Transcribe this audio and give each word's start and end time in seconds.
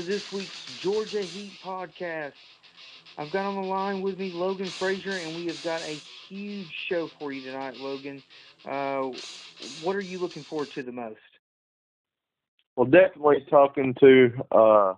To 0.00 0.06
this 0.06 0.22
week's 0.32 0.56
Georgia 0.82 1.22
Heat 1.22 1.52
podcast. 1.62 2.32
I've 3.18 3.30
got 3.30 3.44
on 3.44 3.54
the 3.56 3.68
line 3.68 4.00
with 4.00 4.18
me 4.18 4.32
Logan 4.32 4.72
Frazier, 4.78 5.18
and 5.18 5.36
we 5.36 5.44
have 5.44 5.62
got 5.62 5.82
a 5.82 6.00
huge 6.26 6.70
show 6.88 7.10
for 7.18 7.32
you 7.32 7.42
tonight, 7.42 7.74
Logan. 7.78 8.22
Uh, 8.66 9.10
what 9.82 9.94
are 9.96 10.00
you 10.00 10.18
looking 10.18 10.42
forward 10.44 10.68
to 10.74 10.82
the 10.82 10.92
most? 10.92 11.18
Well, 12.76 12.86
definitely 12.86 13.44
talking 13.50 13.94
to 14.00 14.30
uh, 14.52 14.94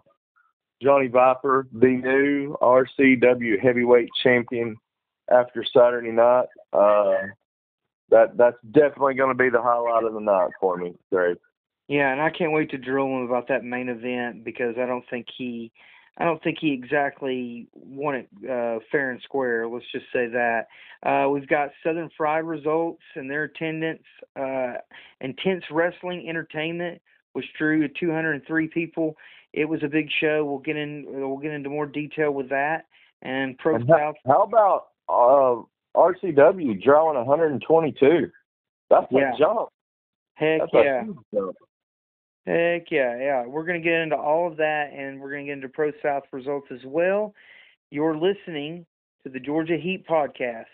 Johnny 0.80 1.08
Viper, 1.08 1.66
the 1.72 1.88
new 1.88 2.56
RCW 2.62 3.60
heavyweight 3.60 4.10
champion 4.22 4.76
after 5.32 5.64
Saturday 5.76 6.12
night. 6.12 6.46
Uh, 6.72 7.14
that 8.10 8.36
that's 8.36 8.58
definitely 8.70 9.14
going 9.14 9.36
to 9.36 9.42
be 9.42 9.50
the 9.50 9.62
highlight 9.62 10.04
of 10.04 10.14
the 10.14 10.20
night 10.20 10.50
for 10.60 10.76
me, 10.76 10.94
Greg. 11.10 11.38
Yeah, 11.92 12.10
and 12.10 12.22
I 12.22 12.30
can't 12.30 12.52
wait 12.52 12.70
to 12.70 12.78
drill 12.78 13.04
him 13.04 13.28
about 13.28 13.48
that 13.48 13.64
main 13.64 13.90
event 13.90 14.44
because 14.44 14.76
I 14.80 14.86
don't 14.86 15.04
think 15.10 15.26
he, 15.36 15.70
I 16.16 16.24
don't 16.24 16.42
think 16.42 16.56
he 16.58 16.72
exactly 16.72 17.68
won 17.74 18.14
it 18.14 18.28
uh, 18.44 18.78
fair 18.90 19.10
and 19.10 19.20
square. 19.20 19.68
Let's 19.68 19.84
just 19.92 20.06
say 20.10 20.26
that. 20.28 20.68
Uh, 21.02 21.28
we've 21.28 21.46
got 21.46 21.68
Southern 21.84 22.08
Fried 22.16 22.44
results 22.44 23.02
and 23.14 23.30
their 23.30 23.44
attendance. 23.44 24.04
Uh, 24.34 24.76
intense 25.20 25.64
wrestling 25.70 26.30
entertainment 26.30 27.02
which 27.34 27.44
drew 27.58 27.86
203 27.88 28.68
people. 28.68 29.14
It 29.52 29.66
was 29.66 29.82
a 29.82 29.88
big 29.88 30.08
show. 30.18 30.46
We'll 30.46 30.60
get 30.60 30.76
in. 30.76 31.04
We'll 31.06 31.36
get 31.36 31.52
into 31.52 31.68
more 31.68 31.84
detail 31.84 32.30
with 32.30 32.48
that. 32.48 32.86
And 33.20 33.58
Pro 33.58 33.74
and 33.74 33.86
how, 33.86 34.14
how 34.26 34.42
about 34.44 34.86
uh, 35.10 35.60
RCW 35.94 36.82
drawing 36.82 37.18
122? 37.18 38.30
That's 38.88 39.06
yeah. 39.10 39.34
a 39.34 39.38
jump. 39.38 39.68
Heck 40.36 40.60
That's 40.72 40.72
yeah. 40.72 41.02
Heck 42.46 42.90
yeah, 42.90 43.16
yeah. 43.18 43.46
We're 43.46 43.64
going 43.64 43.80
to 43.80 43.84
get 43.84 44.00
into 44.00 44.16
all 44.16 44.48
of 44.48 44.56
that, 44.56 44.90
and 44.92 45.20
we're 45.20 45.30
going 45.30 45.46
to 45.46 45.50
get 45.50 45.56
into 45.58 45.68
Pro 45.68 45.92
South 46.02 46.24
results 46.32 46.68
as 46.72 46.80
well. 46.84 47.34
You're 47.90 48.16
listening 48.16 48.84
to 49.22 49.30
the 49.30 49.38
Georgia 49.38 49.76
Heat 49.76 50.06
podcast. 50.08 50.64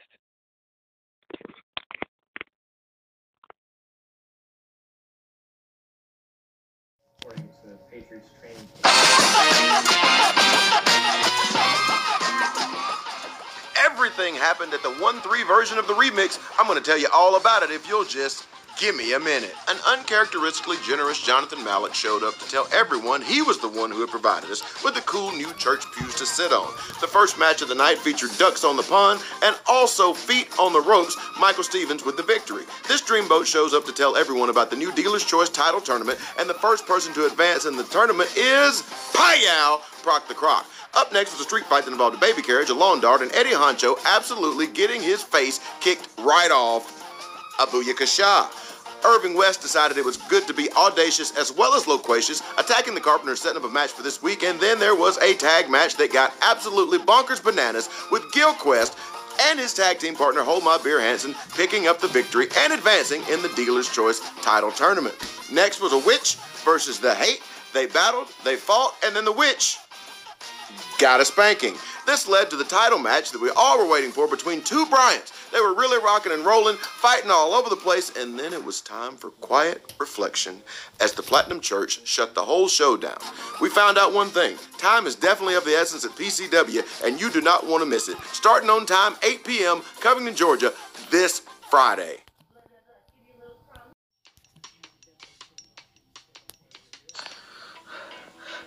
Everything 13.84 14.34
happened 14.34 14.72
at 14.72 14.82
the 14.82 14.90
1 14.90 15.20
3 15.20 15.42
version 15.42 15.76
of 15.76 15.86
the 15.86 15.92
remix. 15.92 16.38
I'm 16.58 16.66
going 16.66 16.78
to 16.78 16.84
tell 16.84 16.98
you 16.98 17.08
all 17.12 17.36
about 17.36 17.62
it 17.62 17.70
if 17.70 17.86
you'll 17.88 18.04
just 18.04 18.46
give 18.78 18.94
me 18.94 19.12
a 19.14 19.18
minute. 19.18 19.52
An 19.68 19.76
uncharacteristically 19.88 20.76
generous 20.86 21.20
Jonathan 21.20 21.62
Mallett 21.64 21.94
showed 21.94 22.22
up 22.22 22.38
to 22.38 22.48
tell 22.48 22.68
everyone 22.72 23.20
he 23.20 23.42
was 23.42 23.58
the 23.58 23.68
one 23.68 23.90
who 23.90 24.00
had 24.00 24.08
provided 24.08 24.50
us 24.50 24.62
with 24.84 24.94
the 24.94 25.00
cool 25.00 25.32
new 25.32 25.52
church 25.54 25.84
pews 25.92 26.14
to 26.14 26.24
sit 26.24 26.52
on. 26.52 26.72
The 27.00 27.08
first 27.08 27.38
match 27.38 27.60
of 27.60 27.68
the 27.68 27.74
night 27.74 27.98
featured 27.98 28.30
ducks 28.38 28.64
on 28.64 28.76
the 28.76 28.84
pond 28.84 29.20
and 29.42 29.58
also 29.68 30.12
feet 30.12 30.48
on 30.60 30.72
the 30.72 30.80
ropes, 30.80 31.16
Michael 31.40 31.64
Stevens 31.64 32.04
with 32.04 32.16
the 32.16 32.22
victory. 32.22 32.64
This 32.86 33.02
dreamboat 33.02 33.46
shows 33.46 33.74
up 33.74 33.84
to 33.86 33.92
tell 33.92 34.16
everyone 34.16 34.48
about 34.48 34.70
the 34.70 34.76
new 34.76 34.92
Dealer's 34.92 35.24
Choice 35.24 35.48
title 35.48 35.80
tournament, 35.80 36.18
and 36.38 36.48
the 36.48 36.54
first 36.54 36.86
person 36.86 37.12
to 37.14 37.26
advance 37.26 37.66
in 37.66 37.76
the 37.76 37.84
tournament 37.84 38.30
is 38.36 38.82
Payal 39.12 39.80
Proc 40.02 40.28
the 40.28 40.34
Croc. 40.34 40.64
Up 40.94 41.12
next 41.12 41.32
was 41.32 41.40
a 41.40 41.44
street 41.44 41.64
fight 41.64 41.84
that 41.84 41.90
involved 41.90 42.16
a 42.16 42.20
baby 42.20 42.42
carriage, 42.42 42.70
a 42.70 42.74
lawn 42.74 43.00
dart, 43.00 43.22
and 43.22 43.32
Eddie 43.32 43.50
Honcho 43.50 43.98
absolutely 44.06 44.68
getting 44.68 45.02
his 45.02 45.22
face 45.22 45.60
kicked 45.80 46.08
right 46.20 46.50
off. 46.52 46.94
Abuya 47.58 47.96
Kasha. 47.96 48.48
Irving 49.04 49.34
West 49.34 49.62
decided 49.62 49.96
it 49.96 50.04
was 50.04 50.16
good 50.16 50.46
to 50.46 50.54
be 50.54 50.70
audacious 50.72 51.36
as 51.36 51.52
well 51.52 51.74
as 51.74 51.86
loquacious, 51.86 52.42
attacking 52.58 52.94
the 52.94 53.00
Carpenters, 53.00 53.40
setting 53.40 53.62
up 53.62 53.68
a 53.68 53.72
match 53.72 53.90
for 53.90 54.02
this 54.02 54.22
week, 54.22 54.42
and 54.42 54.58
then 54.60 54.78
there 54.78 54.94
was 54.94 55.18
a 55.18 55.34
tag 55.34 55.70
match 55.70 55.96
that 55.96 56.12
got 56.12 56.34
absolutely 56.42 56.98
bonkers 56.98 57.42
bananas 57.42 57.88
with 58.10 58.30
Gil 58.32 58.52
Quest 58.54 58.96
and 59.40 59.58
his 59.58 59.72
tag 59.72 59.98
team 59.98 60.16
partner 60.16 60.42
Hold 60.42 60.64
My 60.64 60.78
Beer 60.78 61.00
Hansen 61.00 61.34
picking 61.56 61.86
up 61.86 62.00
the 62.00 62.08
victory 62.08 62.46
and 62.58 62.72
advancing 62.72 63.22
in 63.30 63.40
the 63.42 63.48
Dealer's 63.50 63.88
Choice 63.88 64.20
title 64.42 64.72
tournament. 64.72 65.14
Next 65.52 65.80
was 65.80 65.92
a 65.92 65.98
witch 65.98 66.36
versus 66.64 66.98
the 66.98 67.14
hate. 67.14 67.40
They 67.72 67.86
battled, 67.86 68.28
they 68.44 68.56
fought, 68.56 68.94
and 69.04 69.14
then 69.14 69.24
the 69.24 69.32
witch 69.32 69.78
got 70.98 71.20
a 71.20 71.24
spanking. 71.24 71.74
This 72.06 72.26
led 72.26 72.50
to 72.50 72.56
the 72.56 72.64
title 72.64 72.98
match 72.98 73.30
that 73.30 73.40
we 73.40 73.50
all 73.54 73.78
were 73.78 73.90
waiting 73.90 74.10
for 74.10 74.26
between 74.26 74.62
two 74.62 74.86
Bryants. 74.86 75.32
They 75.52 75.60
were 75.60 75.74
really 75.74 76.02
rocking 76.02 76.32
and 76.32 76.44
rolling, 76.44 76.76
fighting 76.76 77.30
all 77.30 77.54
over 77.54 77.70
the 77.70 77.76
place, 77.76 78.14
and 78.16 78.38
then 78.38 78.52
it 78.52 78.64
was 78.64 78.80
time 78.80 79.16
for 79.16 79.30
quiet 79.30 79.94
reflection 79.98 80.62
as 81.00 81.12
the 81.12 81.22
Platinum 81.22 81.60
Church 81.60 82.06
shut 82.06 82.34
the 82.34 82.44
whole 82.44 82.68
show 82.68 82.96
down. 82.96 83.18
We 83.60 83.68
found 83.68 83.98
out 83.98 84.12
one 84.12 84.28
thing 84.28 84.56
time 84.78 85.06
is 85.06 85.16
definitely 85.16 85.54
of 85.54 85.64
the 85.64 85.74
essence 85.74 86.04
at 86.04 86.12
PCW, 86.12 87.04
and 87.04 87.20
you 87.20 87.30
do 87.30 87.40
not 87.40 87.66
want 87.66 87.82
to 87.82 87.86
miss 87.88 88.08
it. 88.08 88.18
Starting 88.32 88.70
on 88.70 88.86
time, 88.86 89.14
8 89.22 89.44
p.m., 89.44 89.82
Covington, 90.00 90.34
Georgia, 90.34 90.72
this 91.10 91.42
Friday. 91.70 92.18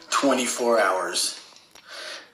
Twenty-four 0.10 0.80
hours. 0.80 1.42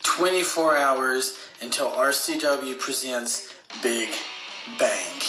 24 0.03 0.78
hours 0.78 1.38
until 1.62 1.90
RCW 1.91 2.79
presents 2.79 3.53
Big 3.84 4.09
Bang. 4.78 5.22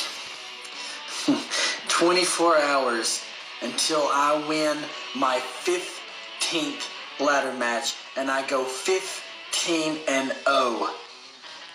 24 1.88 2.58
hours 2.58 3.24
until 3.62 4.02
I 4.12 4.44
win 4.48 4.78
my 5.16 5.38
15th 5.64 6.88
ladder 7.20 7.52
match 7.58 7.94
and 8.16 8.30
I 8.30 8.46
go 8.46 8.64
15 8.64 9.98
and 10.08 10.32
0 10.46 10.88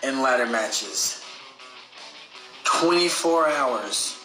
in 0.02 0.22
ladder 0.22 0.46
matches. 0.46 1.24
24 2.64 3.48
hours 3.48 4.18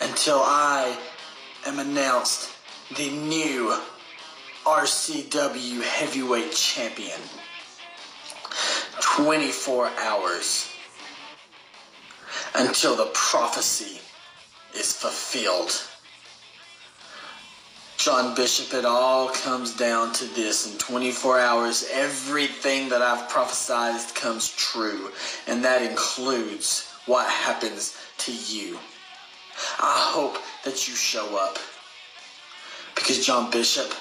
until 0.00 0.38
I 0.38 0.96
am 1.66 1.78
announced 1.78 2.50
the 2.96 3.10
new 3.10 3.76
RCW 4.64 5.82
heavyweight 5.82 6.52
champion. 6.52 7.18
24 9.00 9.90
hours 9.98 10.71
until 12.54 12.96
the 12.96 13.10
prophecy 13.14 14.00
is 14.74 14.92
fulfilled. 14.92 15.82
John 17.96 18.34
Bishop, 18.34 18.74
it 18.74 18.84
all 18.84 19.28
comes 19.28 19.76
down 19.76 20.12
to 20.14 20.24
this. 20.34 20.70
In 20.70 20.76
24 20.78 21.38
hours, 21.38 21.88
everything 21.92 22.88
that 22.88 23.00
I've 23.00 23.28
prophesied 23.28 24.00
comes 24.14 24.50
true, 24.56 25.10
and 25.46 25.64
that 25.64 25.82
includes 25.82 26.88
what 27.06 27.30
happens 27.30 27.96
to 28.18 28.32
you. 28.32 28.76
I 29.78 30.10
hope 30.12 30.38
that 30.64 30.88
you 30.88 30.94
show 30.94 31.36
up. 31.36 31.58
Because, 32.94 33.24
John 33.24 33.50
Bishop, 33.50 33.92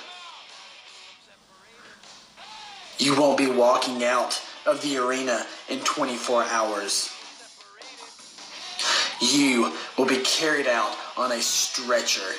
you 2.98 3.20
won't 3.20 3.38
be 3.38 3.48
walking 3.48 4.04
out 4.04 4.42
of 4.66 4.82
the 4.82 4.98
arena 4.98 5.46
in 5.70 5.80
24 5.80 6.44
hours. 6.46 7.12
You 9.22 9.72
will 9.98 10.08
be 10.08 10.20
carried 10.20 10.68
out 10.68 10.96
on 11.16 11.32
a 11.32 11.42
stretcher. 11.42 12.36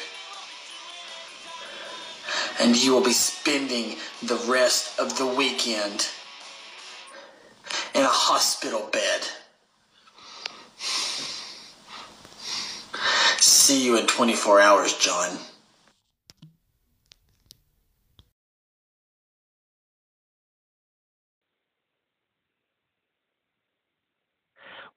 And 2.60 2.76
you 2.76 2.92
will 2.92 3.04
be 3.04 3.12
spending 3.12 3.96
the 4.22 4.36
rest 4.48 4.98
of 4.98 5.16
the 5.16 5.26
weekend 5.26 6.08
in 7.94 8.02
a 8.02 8.08
hospital 8.08 8.88
bed. 8.92 9.22
See 13.38 13.84
you 13.84 13.96
in 13.96 14.06
24 14.06 14.60
hours, 14.60 14.98
John. 14.98 15.38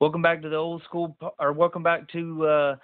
Welcome 0.02 0.22
back 0.22 0.42
to 0.42 0.50
the 0.50 0.58
old 0.58 0.84
school, 0.84 1.16
or 1.40 1.54
welcome 1.54 1.82
back 1.82 2.06
to 2.10 2.46
uh, 2.46 2.76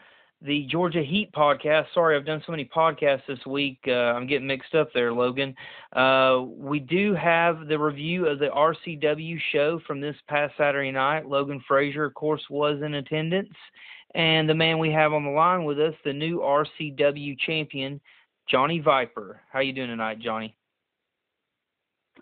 the 0.42 0.66
Georgia 0.72 1.04
Heat 1.04 1.30
podcast. 1.34 1.88
Sorry, 1.94 2.16
I've 2.16 2.26
done 2.26 2.42
so 2.46 2.54
many 2.54 2.64
podcasts 2.64 3.26
this 3.28 3.46
week. 3.46 3.80
Uh, 3.86 3.92
I'm 3.92 4.28
getting 4.28 4.48
mixed 4.48 4.74
up 4.76 4.88
there, 4.94 5.12
Logan. 5.12 5.54
Uh, 5.94 6.46
we 6.48 6.80
do 6.80 7.14
have 7.14 7.68
the 7.68 7.78
review 7.78 8.28
of 8.28 8.40
the 8.40 8.48
RCW 8.48 9.38
show 9.52 9.82
from 9.86 10.00
this 10.00 10.16
past 10.30 10.54
Saturday 10.58 10.90
night. 10.90 11.28
Logan 11.28 11.62
Frazier, 11.68 12.06
of 12.06 12.14
course, 12.14 12.44
was 12.50 12.82
in 12.82 12.94
attendance. 12.94 13.54
And 14.16 14.48
the 14.48 14.56
man 14.56 14.80
we 14.80 14.90
have 14.94 15.12
on 15.12 15.26
the 15.26 15.32
line 15.32 15.66
with 15.66 15.82
us, 15.82 15.94
the 16.06 16.14
new 16.14 16.40
RCW 16.40 17.38
champion, 17.40 18.00
Johnny 18.50 18.80
Viper. 18.80 19.42
How 19.52 19.60
you 19.60 19.74
doing 19.74 19.90
tonight, 19.90 20.20
Johnny? 20.20 20.56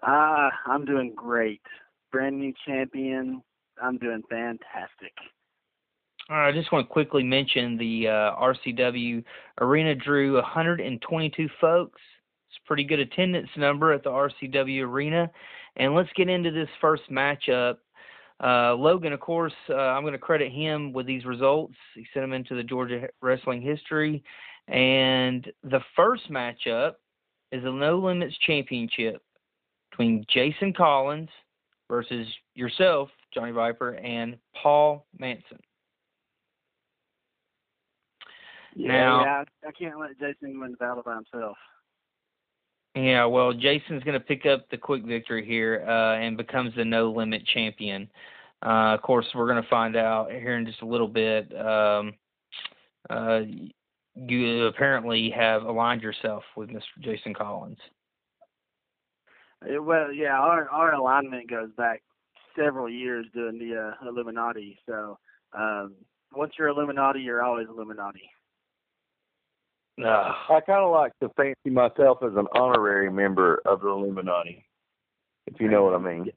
Ah, 0.02 0.50
I'm 0.66 0.84
doing 0.84 1.14
great. 1.16 1.62
Brand 2.12 2.40
new 2.40 2.54
champion, 2.66 3.44
I'm 3.82 3.98
doing 3.98 4.24
fantastic. 4.30 5.14
All 6.30 6.38
right, 6.38 6.50
I 6.50 6.52
just 6.52 6.72
want 6.72 6.88
to 6.88 6.94
quickly 6.94 7.24
mention 7.24 7.78
the 7.78 8.08
uh, 8.08 8.36
RCW 8.36 9.24
arena 9.62 9.96
drew 9.96 10.36
122 10.36 11.50
folks. 11.60 12.00
It's 12.50 12.60
a 12.64 12.68
pretty 12.68 12.84
good 12.84 13.00
attendance 13.00 13.50
number 13.58 13.94
at 13.94 14.04
the 14.04 14.12
RCW 14.12 14.84
Arena. 14.84 15.30
And 15.76 15.96
let's 15.96 16.10
get 16.16 16.30
into 16.30 16.52
this 16.52 16.70
first 16.82 17.04
matchup. 17.12 17.78
Uh, 18.44 18.74
Logan, 18.76 19.12
of 19.12 19.20
course, 19.20 19.54
uh, 19.70 19.76
I'm 19.76 20.04
going 20.04 20.14
to 20.14 20.20
credit 20.20 20.52
him 20.52 20.94
with 20.94 21.06
these 21.06 21.26
results. 21.26 21.76
He 21.96 22.06
sent 22.14 22.24
them 22.24 22.34
into 22.34 22.56
the 22.56 22.64
Georgia 22.64 23.08
Wrestling 23.22 23.62
history. 23.62 24.24
And 24.68 25.52
the 25.64 25.82
first 25.96 26.32
matchup 26.32 26.94
is 27.52 27.64
a 27.64 27.72
No 27.72 27.98
Limits 27.98 28.38
Championship 28.46 29.22
between 29.90 30.26
Jason 30.30 30.74
Collins 30.74 31.30
versus 31.90 32.28
yourself, 32.54 33.10
Johnny 33.34 33.52
Viper, 33.52 33.96
and 33.96 34.38
Paul 34.62 35.06
Manson. 35.18 35.60
Yeah, 38.76 38.88
Now- 38.92 39.24
yeah, 39.24 39.44
I, 39.66 39.68
I 39.68 39.72
can't 39.72 40.00
let 40.00 40.20
Jason 40.20 40.60
win 40.60 40.72
the 40.72 40.78
battle 40.78 41.04
by 41.04 41.16
himself. 41.16 41.58
Yeah, 42.96 43.26
well, 43.26 43.54
Jason's 43.54 44.04
going 44.04 44.20
to 44.20 44.26
pick 44.26 44.46
up 44.46 44.68
the 44.70 44.78
quick 44.78 45.04
victory 45.06 45.46
here 45.46 45.86
uh, 45.88 46.16
and 46.18 46.36
becomes 46.36 46.74
the 46.76 46.84
no 46.84 47.12
limit 47.12 47.46
champion. 47.54 48.10
Uh, 48.66 48.94
of 48.96 49.02
course, 49.04 49.26
we're 49.36 49.48
going 49.48 49.62
to 49.62 49.70
find 49.70 49.96
out 49.96 50.32
here 50.32 50.58
in 50.58 50.66
just 50.66 50.82
a 50.82 50.86
little 50.86 51.08
bit. 51.08 51.56
Um, 51.56 52.14
uh, 53.10 53.42
you 54.16 54.66
apparently 54.66 55.30
have 55.30 55.64
aligned 55.64 56.02
yourself 56.02 56.44
with 56.58 56.70
Mr. 56.70 56.82
Jason 57.00 57.34
Collins. 57.34 57.78
Uh, 59.64 59.82
Well, 59.82 60.12
yeah, 60.12 60.38
our 60.38 60.68
our 60.70 60.94
alignment 60.94 61.50
goes 61.50 61.70
back 61.78 62.02
several 62.56 62.90
years 62.90 63.26
doing 63.34 63.58
the 63.58 63.76
uh, 63.76 64.10
Illuminati. 64.10 64.78
So 64.88 65.18
um, 65.58 65.96
once 66.34 66.54
you're 66.58 66.70
Illuminati, 66.70 67.20
you're 67.20 67.44
always 67.44 67.68
Illuminati. 67.70 68.30
Uh, 70.04 70.34
I 70.50 70.62
kind 70.66 70.84
of 70.84 70.92
like 70.92 71.12
to 71.22 71.30
fancy 71.36 71.70
myself 71.70 72.20
as 72.24 72.32
an 72.38 72.48
honorary 72.54 73.12
member 73.12 73.62
of 73.66 73.82
the 73.82 73.90
Illuminati, 73.90 74.66
if 75.48 75.60
you 75.60 75.68
know 75.68 75.84
what 75.84 75.96
I 75.96 75.98
mean. 75.98 76.32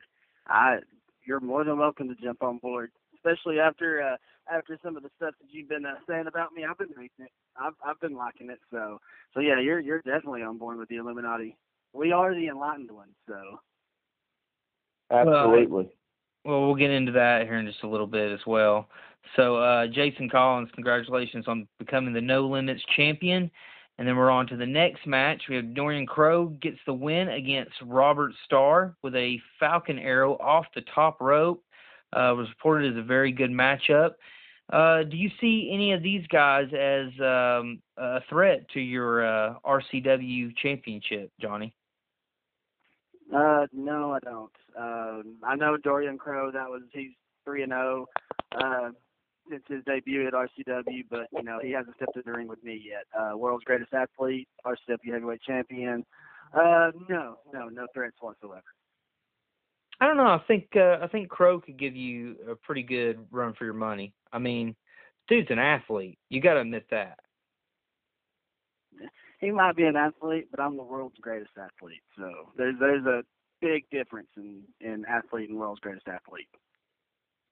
I 0.49 0.79
you're 1.25 1.39
more 1.39 1.63
than 1.63 1.79
welcome 1.79 2.09
to 2.09 2.17
jump 2.21 2.43
on 2.43 2.59
board, 2.59 2.91
especially 3.15 3.61
after 3.61 4.03
uh, 4.03 4.17
after 4.53 4.77
some 4.83 4.97
of 4.97 5.05
the 5.05 5.11
stuff 5.17 5.35
that 5.41 5.47
you've 5.51 5.69
been 5.69 5.87
uh, 5.87 5.95
saying 6.09 6.27
about 6.27 6.53
me. 6.53 6.65
I've 6.69 6.79
been 6.79 6.89
reading 6.97 7.11
it. 7.21 7.31
I've 7.57 7.75
I've 7.87 8.01
been 8.01 8.17
liking 8.17 8.51
it. 8.51 8.59
So 8.73 8.99
so 9.33 9.39
yeah, 9.39 9.61
you're 9.61 9.79
you're 9.79 10.03
definitely 10.03 10.43
on 10.43 10.59
board 10.59 10.79
with 10.79 10.89
the 10.89 10.97
Illuminati. 10.97 11.57
We 11.93 12.11
are 12.11 12.35
the 12.35 12.49
enlightened 12.49 12.91
ones. 12.91 13.15
So 13.29 13.61
Absolutely. 15.13 15.91
Well, 16.45 16.63
we'll 16.63 16.75
get 16.75 16.91
into 16.91 17.13
that 17.13 17.43
here 17.43 17.57
in 17.57 17.67
just 17.67 17.83
a 17.83 17.89
little 17.89 18.07
bit 18.07 18.33
as 18.33 18.41
well. 18.47 18.89
So, 19.37 19.57
uh, 19.57 19.87
Jason 19.87 20.29
Collins, 20.29 20.71
congratulations 20.75 21.47
on 21.47 21.69
becoming 21.79 22.13
the 22.13 22.21
No 22.21 22.47
Limits 22.47 22.83
champion. 22.97 23.51
And 23.99 24.09
then 24.09 24.17
we're 24.17 24.31
on 24.31 24.47
to 24.49 24.57
the 24.57 24.67
next 24.67 25.07
match. 25.07 25.43
We 25.49 25.57
have 25.57 25.75
Dorian 25.75 26.07
Crow 26.07 26.47
gets 26.47 26.79
the 26.87 26.95
win 26.95 27.29
against 27.29 27.73
Robert 27.85 28.33
Starr 28.45 28.97
with 29.03 29.15
a 29.15 29.41
Falcon 29.61 29.99
arrow 29.99 30.35
off 30.39 30.67
the 30.75 30.83
top 30.95 31.21
rope. 31.21 31.63
Uh, 32.13 32.35
was 32.37 32.49
reported 32.49 32.93
as 32.93 32.99
a 32.99 33.03
very 33.03 33.33
good 33.33 33.51
matchup. 33.51 34.13
Uh, 34.73 35.03
do 35.03 35.17
you 35.17 35.31
see 35.41 35.71
any 35.73 35.93
of 35.93 36.03
these 36.03 36.27
guys 36.29 36.67
as 36.73 37.09
um, 37.21 37.81
a 37.97 38.21
threat 38.29 38.69
to 38.71 38.81
your 38.81 39.25
uh, 39.25 39.55
RCW 39.65 40.57
championship, 40.57 41.31
Johnny? 41.41 41.75
Uh, 43.35 43.67
no, 43.73 44.13
I 44.13 44.19
don't. 44.21 44.53
Um, 44.79 45.37
I 45.45 45.57
know 45.57 45.77
Dorian 45.77 46.19
Crow. 46.19 46.51
That 46.51 46.69
was 46.69 46.83
he's 46.93 47.11
three 47.45 47.63
and 47.63 47.73
zero. 47.73 48.07
Uh, 48.55 48.91
since 49.51 49.63
his 49.69 49.85
debut 49.85 50.27
at 50.27 50.35
RCW, 50.35 51.05
but 51.11 51.27
you 51.33 51.43
know 51.43 51.59
he 51.63 51.73
hasn't 51.73 51.97
stepped 51.97 52.17
in 52.17 52.23
the 52.25 52.33
ring 52.33 52.49
with 52.49 52.63
me 52.63 52.81
yet. 52.85 53.05
Uh, 53.19 53.37
world's 53.37 53.65
greatest 53.65 53.93
athlete, 53.93 54.49
RCW 54.65 55.13
heavyweight 55.13 55.43
champion. 55.43 56.05
Uh, 56.55 56.91
no, 57.09 57.39
no, 57.53 57.69
no 57.69 57.87
threats 57.95 58.17
whatsoever. 58.21 58.63
I 60.01 60.07
don't 60.07 60.17
know. 60.17 60.25
I 60.25 60.41
think 60.47 60.69
uh, 60.77 60.99
I 61.03 61.09
think 61.09 61.29
Crow 61.29 61.61
could 61.61 61.79
give 61.79 61.97
you 61.97 62.37
a 62.51 62.55
pretty 62.55 62.83
good 62.83 63.25
run 63.31 63.55
for 63.55 63.65
your 63.65 63.75
money. 63.75 64.13
I 64.33 64.39
mean, 64.39 64.75
dude's 65.29 65.51
an 65.51 65.59
athlete. 65.59 66.19
You 66.29 66.41
got 66.41 66.55
to 66.55 66.61
admit 66.61 66.87
that. 66.91 67.19
He 69.43 69.51
might 69.51 69.75
be 69.77 69.83
an 69.85 69.97
athlete, 69.97 70.47
but 70.53 70.61
I'm 70.61 70.77
the 70.77 70.85
world's 70.85 71.19
greatest 71.21 71.51
athlete. 71.59 72.01
So 72.17 72.33
there's 72.57 72.77
there's 72.79 73.05
a 73.05 73.23
big 73.61 73.85
difference 73.91 74.29
in 74.37 74.63
in 74.81 75.05
athlete 75.07 75.51
and 75.51 75.59
world's 75.59 75.81
greatest 75.81 76.07
athlete. 76.09 76.49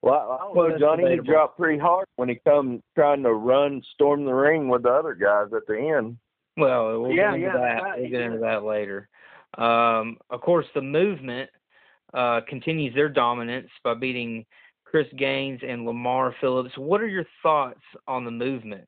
Well, 0.01 0.39
I 0.41 0.53
know 0.53 0.69
that's 0.69 0.79
Johnny 0.79 1.11
he 1.11 1.17
dropped 1.17 1.59
pretty 1.59 1.77
hard 1.77 2.07
when 2.15 2.29
he 2.29 2.39
come 2.47 2.81
trying 2.95 3.21
to 3.23 3.33
run, 3.33 3.83
storm 3.93 4.25
the 4.25 4.33
ring 4.33 4.67
with 4.69 4.83
the 4.83 4.89
other 4.89 5.13
guys 5.13 5.47
at 5.55 5.67
the 5.67 5.77
end. 5.77 6.17
Well, 6.57 7.01
we'll 7.01 7.11
Yeah, 7.11 7.31
get 7.31 7.35
into 7.35 7.47
yeah, 7.47 7.53
that. 7.53 7.83
right, 7.83 8.01
We'll 8.01 8.09
get 8.09 8.21
into 8.21 8.39
that 8.39 8.63
later. 8.63 9.09
Um, 9.57 10.17
of 10.29 10.41
course, 10.41 10.65
the 10.73 10.81
movement 10.81 11.49
uh, 12.13 12.39
continues 12.47 12.95
their 12.95 13.09
dominance 13.09 13.69
by 13.83 13.93
beating 13.93 14.45
Chris 14.85 15.07
Gaines 15.17 15.59
and 15.67 15.85
Lamar 15.85 16.33
Phillips. 16.41 16.75
What 16.77 17.01
are 17.01 17.07
your 17.07 17.25
thoughts 17.43 17.81
on 18.07 18.25
the 18.25 18.31
movement? 18.31 18.87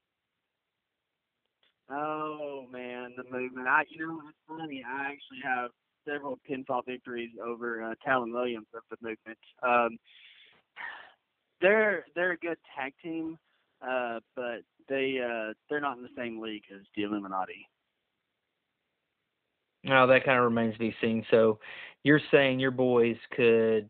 Oh 1.92 2.66
man, 2.72 3.14
the 3.18 3.24
movement. 3.32 3.68
I 3.68 3.84
you 3.90 4.06
know 4.08 4.22
it's 4.28 4.38
funny. 4.48 4.84
I 4.88 5.04
actually 5.12 5.40
have 5.44 5.72
several 6.08 6.40
pinfall 6.50 6.82
victories 6.86 7.32
over 7.46 7.84
uh, 7.84 7.94
Talon 8.04 8.34
Williams 8.34 8.68
of 8.74 8.84
the 8.90 8.98
movement. 9.02 9.38
Um, 9.62 9.98
they're 11.62 12.06
they're 12.16 12.32
a 12.34 12.38
good 12.38 12.58
tag 12.78 12.94
team, 13.02 13.38
uh, 13.82 14.20
but 14.36 14.62
they 14.90 15.20
uh, 15.24 15.54
they're 15.70 15.82
not 15.82 15.98
in 15.98 16.04
the 16.04 16.10
same 16.18 16.40
league 16.42 16.64
as 16.74 16.82
the 16.96 17.04
Illuminati. 17.04 17.68
Now 19.84 20.06
that 20.06 20.24
kind 20.24 20.38
of 20.38 20.46
remains 20.46 20.74
to 20.74 20.80
be 20.80 20.96
seen. 21.02 21.26
So, 21.30 21.60
you're 22.04 22.22
saying 22.32 22.60
your 22.60 22.72
boys 22.72 23.18
could 23.36 23.90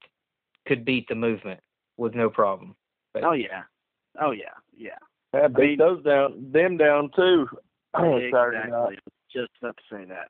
could 0.67 0.83
beat 0.85 1.07
the 1.07 1.15
movement 1.15 1.59
with 1.97 2.15
no 2.15 2.29
problem. 2.29 2.75
But- 3.13 3.23
Oh 3.23 3.33
yeah, 3.33 3.63
oh 4.19 4.31
yeah, 4.31 4.53
yeah. 4.75 4.97
I 5.33 5.47
beat 5.47 5.55
mean- 5.57 5.77
those 5.77 6.03
down, 6.03 6.51
them 6.51 6.77
down 6.77 7.11
too. 7.15 7.47
Saturday 7.95 8.69
night. 8.69 8.93
exactly. 8.93 8.97
Just 9.31 9.51
about 9.61 9.77
to 9.77 9.83
say 9.95 10.05
that. 10.05 10.29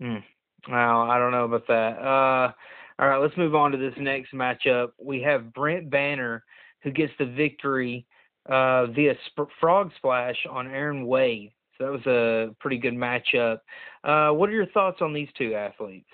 Hmm. 0.00 0.72
Well, 0.72 1.02
I 1.02 1.18
don't 1.18 1.32
know 1.32 1.44
about 1.44 1.66
that. 1.68 1.98
Uh, 1.98 2.52
all 3.00 3.08
right, 3.08 3.18
let's 3.18 3.36
move 3.36 3.54
on 3.54 3.72
to 3.72 3.78
this 3.78 3.94
next 3.98 4.32
matchup. 4.32 4.88
We 5.00 5.22
have 5.22 5.52
Brent 5.52 5.90
Banner 5.90 6.44
who 6.82 6.90
gets 6.90 7.12
the 7.18 7.26
victory 7.26 8.06
uh, 8.48 8.86
via 8.86 9.14
sp- 9.28 9.50
frog 9.60 9.90
splash 9.96 10.36
on 10.50 10.68
Aaron 10.68 11.06
Wade. 11.06 11.52
So 11.76 11.84
that 11.84 11.92
was 11.92 12.06
a 12.06 12.54
pretty 12.60 12.78
good 12.78 12.94
matchup. 12.94 13.58
Uh, 14.02 14.30
what 14.30 14.48
are 14.48 14.52
your 14.52 14.66
thoughts 14.66 14.98
on 15.00 15.12
these 15.12 15.28
two 15.36 15.54
athletes? 15.54 16.08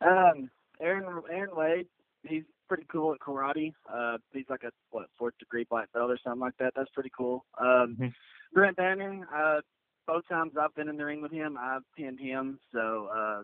Um, 0.00 0.50
Aaron 0.80 1.22
Aaron 1.30 1.50
Wade, 1.56 1.86
he's 2.22 2.44
pretty 2.68 2.86
cool 2.90 3.12
at 3.12 3.20
karate. 3.20 3.72
Uh, 3.92 4.18
he's 4.32 4.48
like 4.48 4.62
a 4.64 4.70
what 4.90 5.06
fourth 5.18 5.36
degree 5.38 5.66
black 5.68 5.90
belt 5.92 6.10
or 6.10 6.18
something 6.22 6.40
like 6.40 6.56
that. 6.58 6.72
That's 6.76 6.90
pretty 6.90 7.10
cool. 7.16 7.44
Um, 7.58 7.96
Mhm. 7.96 8.14
Brent 8.52 8.76
Banner, 8.76 9.28
uh, 9.32 9.60
both 10.06 10.26
times 10.28 10.56
I've 10.56 10.74
been 10.74 10.88
in 10.88 10.96
the 10.96 11.04
ring 11.04 11.20
with 11.20 11.32
him, 11.32 11.58
I've 11.58 11.82
pinned 11.96 12.20
him. 12.20 12.58
So 12.72 13.06
uh, 13.06 13.42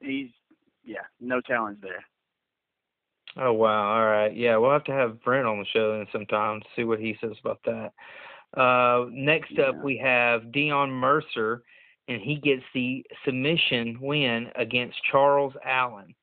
he's 0.00 0.30
yeah, 0.84 1.04
no 1.20 1.40
challenge 1.40 1.80
there. 1.80 2.04
Oh 3.36 3.52
wow! 3.52 3.94
All 3.94 4.06
right, 4.06 4.34
yeah, 4.34 4.56
we'll 4.56 4.72
have 4.72 4.84
to 4.84 4.92
have 4.92 5.22
Brent 5.22 5.46
on 5.46 5.58
the 5.58 5.66
show 5.66 5.96
then 5.96 6.06
sometime 6.10 6.60
to 6.60 6.66
see 6.74 6.84
what 6.84 6.98
he 6.98 7.16
says 7.20 7.36
about 7.44 7.60
that. 7.64 7.92
Uh, 8.58 9.06
next 9.10 9.58
up, 9.58 9.76
we 9.82 9.98
have 9.98 10.50
Dion 10.50 10.90
Mercer, 10.90 11.62
and 12.08 12.22
he 12.22 12.36
gets 12.36 12.62
the 12.72 13.04
submission 13.24 13.98
win 14.00 14.50
against 14.56 14.96
Charles 15.10 15.52
Allen. 15.64 16.14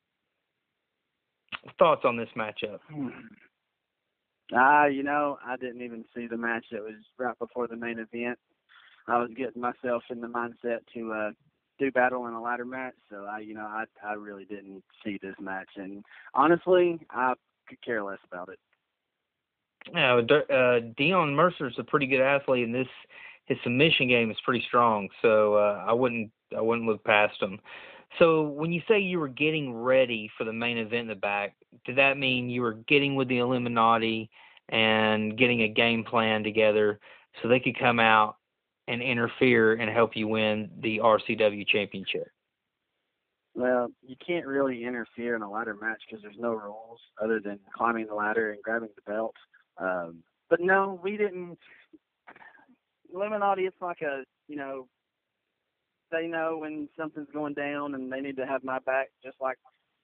Thoughts 1.79 2.01
on 2.05 2.17
this 2.17 2.29
matchup? 2.35 2.79
Ah, 4.55 4.85
you 4.85 5.03
know, 5.03 5.37
I 5.45 5.55
didn't 5.57 5.81
even 5.81 6.05
see 6.15 6.27
the 6.27 6.37
match 6.37 6.65
that 6.71 6.81
was 6.81 6.93
right 7.17 7.37
before 7.39 7.67
the 7.67 7.75
main 7.75 7.99
event. 7.99 8.37
I 9.07 9.17
was 9.17 9.29
getting 9.35 9.61
myself 9.61 10.03
in 10.09 10.21
the 10.21 10.27
mindset 10.27 10.79
to 10.93 11.13
uh 11.13 11.31
do 11.77 11.91
battle 11.91 12.27
in 12.27 12.33
a 12.33 12.41
ladder 12.41 12.65
match, 12.65 12.93
so 13.09 13.25
I, 13.25 13.39
you 13.39 13.53
know, 13.53 13.65
I 13.65 13.85
I 14.03 14.13
really 14.13 14.45
didn't 14.45 14.83
see 15.03 15.19
this 15.21 15.35
match, 15.39 15.69
and 15.75 16.03
honestly, 16.33 16.99
I 17.09 17.33
could 17.67 17.81
care 17.81 18.03
less 18.03 18.19
about 18.31 18.49
it. 18.49 18.59
Yeah, 19.93 20.15
uh, 20.15 20.79
Dion 20.97 21.35
Mercer's 21.35 21.75
a 21.77 21.83
pretty 21.83 22.07
good 22.07 22.21
athlete, 22.21 22.65
and 22.65 22.73
this 22.73 22.87
his 23.45 23.57
submission 23.63 24.07
game 24.07 24.31
is 24.31 24.37
pretty 24.43 24.63
strong. 24.67 25.09
So 25.21 25.55
uh, 25.55 25.83
I 25.87 25.93
wouldn't 25.93 26.31
I 26.55 26.61
wouldn't 26.61 26.87
look 26.87 27.03
past 27.03 27.41
him. 27.41 27.59
So 28.19 28.43
when 28.43 28.71
you 28.71 28.81
say 28.87 28.99
you 28.99 29.19
were 29.19 29.27
getting 29.27 29.73
ready 29.73 30.29
for 30.37 30.43
the 30.43 30.53
main 30.53 30.77
event 30.77 31.01
in 31.01 31.07
the 31.07 31.15
back, 31.15 31.55
did 31.85 31.97
that 31.97 32.17
mean 32.17 32.49
you 32.49 32.61
were 32.61 32.73
getting 32.87 33.15
with 33.15 33.27
the 33.27 33.39
Illuminati 33.39 34.29
and 34.69 35.37
getting 35.37 35.63
a 35.63 35.67
game 35.67 36.03
plan 36.03 36.43
together 36.43 36.99
so 37.41 37.47
they 37.47 37.59
could 37.59 37.77
come 37.77 37.99
out 37.99 38.37
and 38.87 39.01
interfere 39.01 39.73
and 39.73 39.89
help 39.89 40.15
you 40.15 40.27
win 40.27 40.69
the 40.81 40.99
RCW 40.99 41.67
championship? 41.67 42.27
Well, 43.53 43.87
you 44.01 44.15
can't 44.25 44.45
really 44.45 44.83
interfere 44.83 45.35
in 45.35 45.41
a 45.41 45.49
ladder 45.49 45.77
match 45.81 46.01
because 46.07 46.21
there's 46.21 46.35
no 46.37 46.51
rules 46.51 46.99
other 47.21 47.39
than 47.39 47.59
climbing 47.75 48.07
the 48.07 48.13
ladder 48.13 48.51
and 48.51 48.61
grabbing 48.61 48.89
the 48.95 49.11
belt. 49.11 49.35
Um, 49.77 50.23
but 50.49 50.59
no, 50.61 50.99
we 51.01 51.17
didn't. 51.17 51.57
Illuminati, 53.13 53.63
it's 53.63 53.81
like 53.81 54.01
a 54.01 54.23
you 54.47 54.55
know, 54.55 54.87
they 56.15 56.27
know 56.27 56.57
when 56.57 56.87
something's 56.97 57.27
going 57.33 57.53
down 57.53 57.95
and 57.95 58.11
they 58.11 58.21
need 58.21 58.37
to 58.37 58.45
have 58.45 58.63
my 58.63 58.79
back, 58.79 59.09
just 59.23 59.37
like 59.41 59.57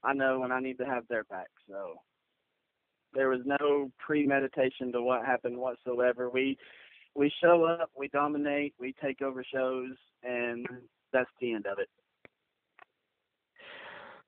I 0.03 0.13
know 0.13 0.39
when 0.39 0.51
I 0.51 0.59
need 0.59 0.77
to 0.79 0.85
have 0.85 1.03
their 1.07 1.23
back. 1.25 1.47
So 1.69 1.95
there 3.13 3.29
was 3.29 3.41
no 3.45 3.91
premeditation 4.05 4.91
to 4.93 5.01
what 5.01 5.25
happened 5.25 5.57
whatsoever. 5.57 6.29
We 6.29 6.57
we 7.15 7.31
show 7.41 7.65
up, 7.65 7.91
we 7.97 8.07
dominate, 8.07 8.73
we 8.79 8.95
take 9.03 9.21
over 9.21 9.43
shows, 9.53 9.91
and 10.23 10.65
that's 11.11 11.29
the 11.41 11.53
end 11.53 11.65
of 11.67 11.77
it. 11.79 11.89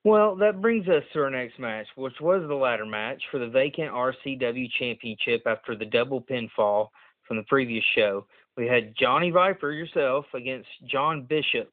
Well, 0.04 0.36
that 0.36 0.60
brings 0.60 0.86
us 0.86 1.02
to 1.14 1.20
our 1.20 1.30
next 1.30 1.58
match, 1.58 1.86
which 1.96 2.20
was 2.20 2.44
the 2.46 2.54
ladder 2.54 2.84
match 2.84 3.22
for 3.30 3.38
the 3.40 3.48
vacant 3.48 3.90
RCW 3.90 4.68
championship 4.78 5.42
after 5.46 5.74
the 5.74 5.86
double 5.86 6.20
pinfall 6.20 6.88
from 7.26 7.38
the 7.38 7.42
previous 7.44 7.84
show. 7.96 8.26
We 8.56 8.66
had 8.66 8.94
Johnny 9.00 9.30
Viper 9.30 9.72
yourself 9.72 10.26
against 10.34 10.68
John 10.90 11.22
Bishop. 11.22 11.72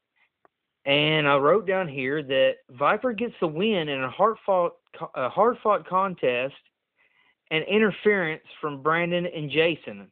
And 0.86 1.28
I 1.28 1.38
wrote 1.38 1.68
down 1.68 1.88
here 1.88 2.24
that 2.24 2.54
Viper 2.72 3.14
gets 3.14 3.36
the 3.40 3.48
win 3.48 3.90
in 3.90 4.04
a 4.04 4.10
hard 4.10 4.38
fought 4.46 4.74
a 5.16 5.30
hard 5.30 5.58
fought 5.64 5.88
contest 5.88 6.56
and 7.50 7.64
interference 7.66 8.44
from 8.60 8.82
Brandon 8.82 9.26
and 9.26 9.50
Jason. 9.50 10.08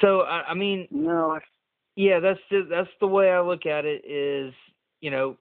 So 0.00 0.20
I, 0.20 0.50
I 0.50 0.54
mean, 0.54 0.86
no, 0.90 1.38
yeah, 1.96 2.20
that's 2.20 2.40
the, 2.50 2.66
that's 2.68 2.90
the 3.00 3.06
way 3.06 3.30
I 3.30 3.40
look 3.40 3.64
at 3.64 3.84
it. 3.84 4.04
Is 4.06 4.52
you 5.00 5.10
know, 5.10 5.36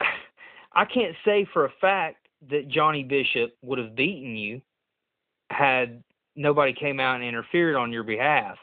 I 0.72 0.84
can't 0.86 1.14
say 1.24 1.46
for 1.52 1.66
a 1.66 1.72
fact 1.80 2.28
that 2.50 2.68
Johnny 2.68 3.02
Bishop 3.02 3.56
would 3.62 3.78
have 3.78 3.94
beaten 3.94 4.36
you 4.36 4.62
had 5.50 6.02
nobody 6.34 6.72
came 6.72 7.00
out 7.00 7.16
and 7.16 7.24
interfered 7.24 7.76
on 7.76 7.92
your 7.92 8.02
behalf. 8.02 8.58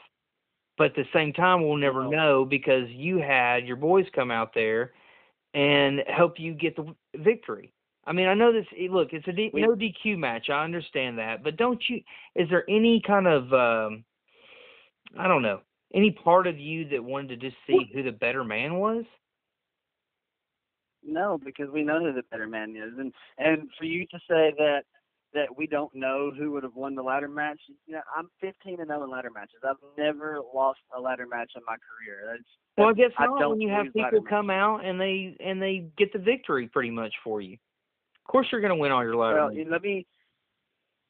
But 0.77 0.87
at 0.87 0.95
the 0.95 1.05
same 1.13 1.33
time, 1.33 1.61
we'll 1.63 1.77
never 1.77 2.07
know 2.09 2.45
because 2.45 2.89
you 2.89 3.17
had 3.17 3.67
your 3.67 3.75
boys 3.75 4.05
come 4.15 4.31
out 4.31 4.53
there 4.55 4.91
and 5.53 5.99
help 6.07 6.39
you 6.39 6.53
get 6.53 6.75
the 6.75 6.95
victory. 7.15 7.71
I 8.05 8.11
mean, 8.11 8.27
I 8.27 8.33
know 8.33 8.51
this. 8.51 8.65
Eh, 8.77 8.87
look, 8.89 9.09
it's 9.13 9.27
a 9.27 9.31
D, 9.31 9.51
no 9.53 9.75
DQ 9.75 10.17
match. 10.17 10.49
I 10.49 10.63
understand 10.63 11.17
that, 11.19 11.43
but 11.43 11.57
don't 11.57 11.81
you? 11.89 12.01
Is 12.35 12.49
there 12.49 12.67
any 12.67 13.01
kind 13.05 13.27
of 13.27 13.53
um, 13.53 14.03
I 15.17 15.27
don't 15.27 15.41
know, 15.41 15.61
any 15.93 16.11
part 16.11 16.47
of 16.47 16.59
you 16.59 16.87
that 16.89 17.03
wanted 17.03 17.39
to 17.39 17.47
just 17.47 17.55
see 17.67 17.89
who 17.93 18.03
the 18.03 18.11
better 18.11 18.43
man 18.43 18.75
was? 18.75 19.05
No, 21.05 21.39
because 21.43 21.69
we 21.69 21.83
know 21.83 21.99
who 21.99 22.13
the 22.13 22.23
better 22.31 22.47
man 22.47 22.75
is, 22.75 22.97
and 22.97 23.13
and 23.37 23.69
for 23.77 23.85
you 23.85 24.05
to 24.07 24.17
say 24.27 24.53
that 24.57 24.83
that 25.33 25.57
we 25.57 25.67
don't 25.67 25.93
know 25.93 26.31
who 26.37 26.51
would 26.51 26.63
have 26.63 26.75
won 26.75 26.95
the 26.95 27.01
ladder 27.01 27.27
match, 27.27 27.59
you 27.87 27.93
know, 27.93 28.01
I'm 28.15 28.29
15 28.41 28.79
and 28.79 28.87
0 28.87 29.03
in 29.03 29.09
ladder 29.09 29.31
matches. 29.33 29.57
I've 29.67 29.75
never 29.97 30.39
lost 30.53 30.79
a 30.95 30.99
ladder 30.99 31.25
match 31.27 31.51
in 31.55 31.61
my 31.65 31.75
career. 31.75 32.23
That's, 32.31 32.43
well, 32.77 32.89
I 32.89 32.93
guess 32.93 33.11
not 33.19 33.49
when 33.49 33.61
you 33.61 33.69
have 33.69 33.87
people 33.93 34.23
come 34.27 34.49
out 34.49 34.85
and 34.85 34.99
they 34.99 35.35
and 35.39 35.61
they 35.61 35.85
get 35.97 36.13
the 36.13 36.19
victory 36.19 36.67
pretty 36.67 36.91
much 36.91 37.13
for 37.23 37.41
you. 37.41 37.53
Of 37.53 38.31
course, 38.31 38.47
you're 38.51 38.61
going 38.61 38.69
to 38.69 38.75
win 38.75 38.91
all 38.91 39.03
your 39.03 39.15
ladder. 39.15 39.35
Well, 39.35 39.49
matches. 39.49 39.67
let 39.69 39.81
me 39.81 40.05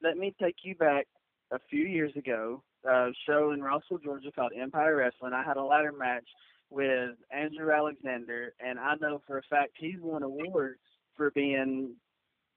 let 0.01 0.17
me 0.17 0.33
take 0.41 0.55
you 0.63 0.75
back 0.75 1.07
a 1.51 1.59
few 1.69 1.83
years 1.83 2.11
ago. 2.15 2.63
A 2.85 3.11
show 3.25 3.51
in 3.51 3.61
Russell, 3.61 3.97
Georgia 4.03 4.31
called 4.31 4.51
Empire 4.59 4.97
Wrestling. 4.97 5.33
I 5.33 5.43
had 5.43 5.57
a 5.57 5.63
ladder 5.63 5.93
match 5.93 6.27
with 6.69 7.11
Andrew 7.31 7.71
Alexander, 7.71 8.53
and 8.59 8.79
I 8.79 8.95
know 8.99 9.21
for 9.25 9.37
a 9.37 9.41
fact 9.49 9.73
he's 9.77 9.99
won 10.01 10.23
awards 10.23 10.79
for 11.15 11.31
being 11.31 11.95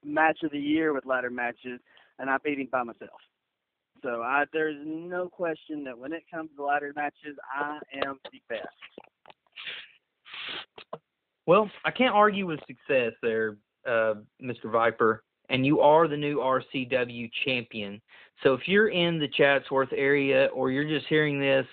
match 0.03 0.39
of 0.43 0.51
the 0.51 0.59
year 0.59 0.93
with 0.93 1.05
ladder 1.05 1.29
matches, 1.29 1.79
and 2.19 2.29
I 2.29 2.37
beat 2.43 2.59
him 2.59 2.69
by 2.71 2.83
myself. 2.83 3.19
So 4.03 4.21
I, 4.21 4.45
there's 4.53 4.77
no 4.85 5.27
question 5.27 5.83
that 5.85 5.97
when 5.97 6.13
it 6.13 6.23
comes 6.31 6.49
to 6.55 6.63
ladder 6.63 6.93
matches, 6.95 7.37
I 7.51 7.79
am 8.05 8.19
the 8.31 8.41
best. 8.47 8.67
Well, 11.45 11.69
I 11.85 11.91
can't 11.91 12.13
argue 12.13 12.45
with 12.45 12.59
success 12.67 13.13
there, 13.21 13.57
uh, 13.87 14.15
Mr. 14.41 14.71
Viper, 14.71 15.23
and 15.49 15.65
you 15.65 15.79
are 15.79 16.07
the 16.07 16.17
new 16.17 16.37
RCW 16.37 17.31
champion. 17.45 18.01
So 18.43 18.53
if 18.53 18.67
you're 18.67 18.89
in 18.89 19.17
the 19.17 19.29
Chatsworth 19.29 19.93
area 19.95 20.47
or 20.53 20.71
you're 20.71 20.87
just 20.87 21.07
hearing 21.07 21.39
this 21.39 21.65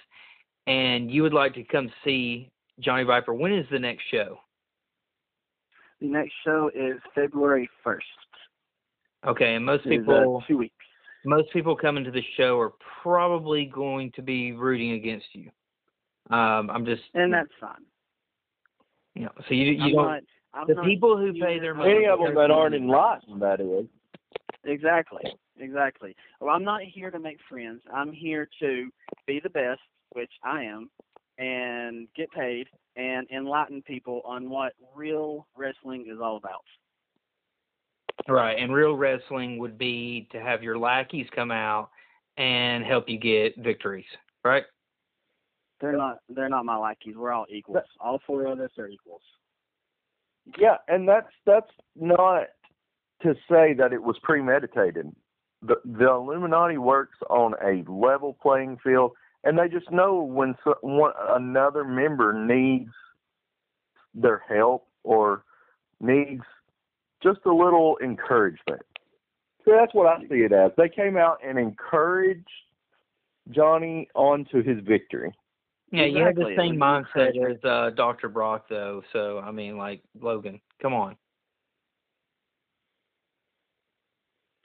and 0.67 1.11
you 1.11 1.23
would 1.23 1.35
like 1.35 1.55
to 1.55 1.65
come 1.65 1.91
see 2.05 2.51
Johnny 2.81 3.05
Viper, 3.05 3.35
when 3.35 3.53
is 3.53 3.67
the 3.71 3.79
next 3.79 4.05
show? 4.11 4.39
The 6.05 6.11
next 6.11 6.35
show 6.45 6.71
is 6.75 7.01
February 7.15 7.67
1st. 7.85 8.01
Okay, 9.27 9.55
and 9.55 9.65
most 9.65 9.85
people 9.85 10.45
two 10.47 10.59
weeks. 10.59 10.75
Most 11.25 11.51
people 11.51 11.75
coming 11.75 12.05
to 12.05 12.11
the 12.11 12.21
show 12.37 12.61
are 12.61 12.73
probably 13.03 13.65
going 13.65 14.13
to 14.17 14.21
be 14.21 14.53
rooting 14.53 14.93
against 14.93 15.25
you. 15.33 15.49
Um, 16.29 16.69
I'm 16.69 16.85
just 16.85 17.01
and 17.15 17.33
that's 17.33 17.49
fine. 17.59 17.87
You 19.15 19.23
know, 19.23 19.31
so 19.49 19.55
you 19.55 19.65
you 19.73 19.83
I'm 19.83 19.93
don't. 19.93 20.05
Not, 20.05 20.23
I'm 20.53 20.67
the 20.69 20.83
people 20.83 21.17
who 21.17 21.33
pay 21.33 21.59
their 21.59 21.75
money. 21.75 21.95
Any 21.95 22.07
of 22.07 22.19
them 22.19 22.35
that 22.35 22.51
aren't 22.51 22.75
enlightened, 22.75 23.41
that 23.41 23.61
is. 23.61 23.87
Exactly, 24.65 25.23
exactly. 25.59 26.15
Well, 26.39 26.55
I'm 26.55 26.65
not 26.65 26.83
here 26.83 27.11
to 27.11 27.19
make 27.19 27.39
friends. 27.49 27.81
I'm 27.95 28.13
here 28.13 28.47
to 28.61 28.91
be 29.27 29.41
the 29.43 29.49
best, 29.49 29.81
which 30.13 30.33
I 30.45 30.65
am, 30.65 30.91
and 31.39 32.09
get 32.17 32.31
paid 32.33 32.69
and 32.97 33.29
enlighten 33.31 33.83
people 33.83 34.23
on 34.25 34.49
what 34.49 34.73
real 34.95 35.47
wrestling 35.57 36.07
is 36.11 36.19
all 36.23 36.37
about. 36.37 36.63
Right, 38.29 38.59
and 38.59 38.73
real 38.73 38.95
wrestling 38.95 39.59
would 39.59 39.77
be 39.77 40.29
to 40.33 40.41
have 40.41 40.63
your 40.63 40.79
lackeys 40.79 41.27
come 41.35 41.51
out 41.51 41.91
and 42.37 42.85
help 42.85 43.09
you 43.09 43.19
get 43.19 43.57
victories, 43.63 44.07
right? 44.45 44.65
They're 45.81 45.97
not. 45.97 46.19
They're 46.29 46.49
not 46.49 46.65
my 46.65 46.77
lackeys. 46.77 47.17
We're 47.17 47.33
all 47.33 47.47
equals. 47.51 47.85
All 48.01 48.21
four 48.27 48.47
of 48.47 48.61
us 48.61 48.71
are 48.79 48.89
equals. 48.89 49.21
Yeah, 50.59 50.77
and 50.89 51.09
that's 51.09 51.27
that's 51.45 51.71
not 51.97 52.45
to 53.23 53.35
say 53.51 53.75
that 53.75 53.93
it 53.93 54.03
was 54.03 54.17
premeditated. 54.23 55.15
The 55.63 55.77
the 55.85 56.09
Illuminati 56.09 56.79
works 56.79 57.19
on 57.29 57.55
a 57.63 57.83
level 57.91 58.37
playing 58.41 58.79
field, 58.83 59.13
and 59.45 59.59
they 59.59 59.69
just 59.69 59.91
know 59.91 60.23
when 60.23 60.55
so, 60.65 60.75
one, 60.81 61.13
another 61.31 61.85
member 61.85 62.33
needs 62.33 62.91
their 64.15 64.43
help 64.49 64.87
or 65.03 65.45
needs 66.01 66.43
just 67.23 67.41
a 67.47 67.53
little 67.53 67.99
encouragement. 68.03 68.83
So 69.65 69.73
that's 69.79 69.95
what 69.95 70.07
I 70.07 70.21
see 70.29 70.41
it 70.41 70.53
as. 70.53 70.73
They 70.77 70.89
came 70.89 71.17
out 71.17 71.39
and 71.47 71.59
encouraged 71.59 72.49
Johnny 73.51 74.09
onto 74.15 74.63
his 74.63 74.79
victory. 74.85 75.35
Yeah, 75.91 76.03
exactly. 76.03 76.21
you 76.21 76.27
have 76.27 76.37
the 76.37 76.57
same 76.57 76.77
mindset 76.77 77.51
as 77.51 77.65
uh, 77.65 77.91
Dr. 77.95 78.29
Brock, 78.29 78.67
though. 78.69 79.03
So 79.13 79.39
I 79.39 79.51
mean, 79.51 79.77
like 79.77 80.03
Logan, 80.21 80.61
come 80.83 80.93
on. 80.93 81.17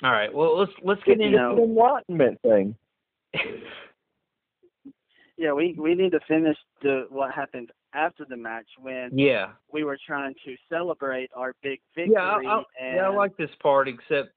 All 0.01 0.11
right. 0.11 0.33
Well, 0.33 0.57
let's 0.57 0.71
let's 0.81 1.03
get 1.03 1.19
into 1.19 1.37
the 1.37 1.63
enlightenment 1.63 2.39
thing. 2.41 2.75
yeah, 5.39 5.53
we 5.53 5.73
we 5.79 5.95
need 5.95 6.11
to 6.11 6.19
finish 6.27 6.57
the 6.81 7.05
what 7.09 7.31
happened 7.31 7.71
after 7.93 8.25
the 8.29 8.35
match 8.35 8.67
when 8.77 9.17
yeah 9.17 9.51
we 9.71 9.85
were 9.85 9.97
trying 10.05 10.35
to 10.45 10.55
celebrate 10.69 11.29
our 11.33 11.55
big 11.63 11.79
victory. 11.95 12.13
Yeah, 12.13 12.21
I, 12.21 12.43
I, 12.43 12.63
and 12.79 12.95
yeah, 12.97 13.03
I 13.03 13.15
like 13.15 13.37
this 13.37 13.49
part. 13.63 13.87
Except, 13.87 14.29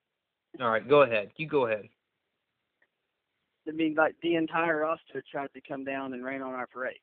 all 0.61 0.71
right, 0.71 0.89
go 0.89 1.03
ahead. 1.03 1.33
You 1.37 1.49
go 1.49 1.67
ahead. 1.67 1.89
I 3.69 3.73
mean, 3.73 3.97
like 3.97 4.15
the 4.23 4.37
entire 4.37 4.79
roster 4.79 5.25
tried 5.31 5.53
to 5.55 5.61
come 5.61 5.85
down 5.85 6.13
and 6.13 6.25
rain 6.25 6.41
on 6.41 6.55
our 6.55 6.69
parade. 6.69 6.95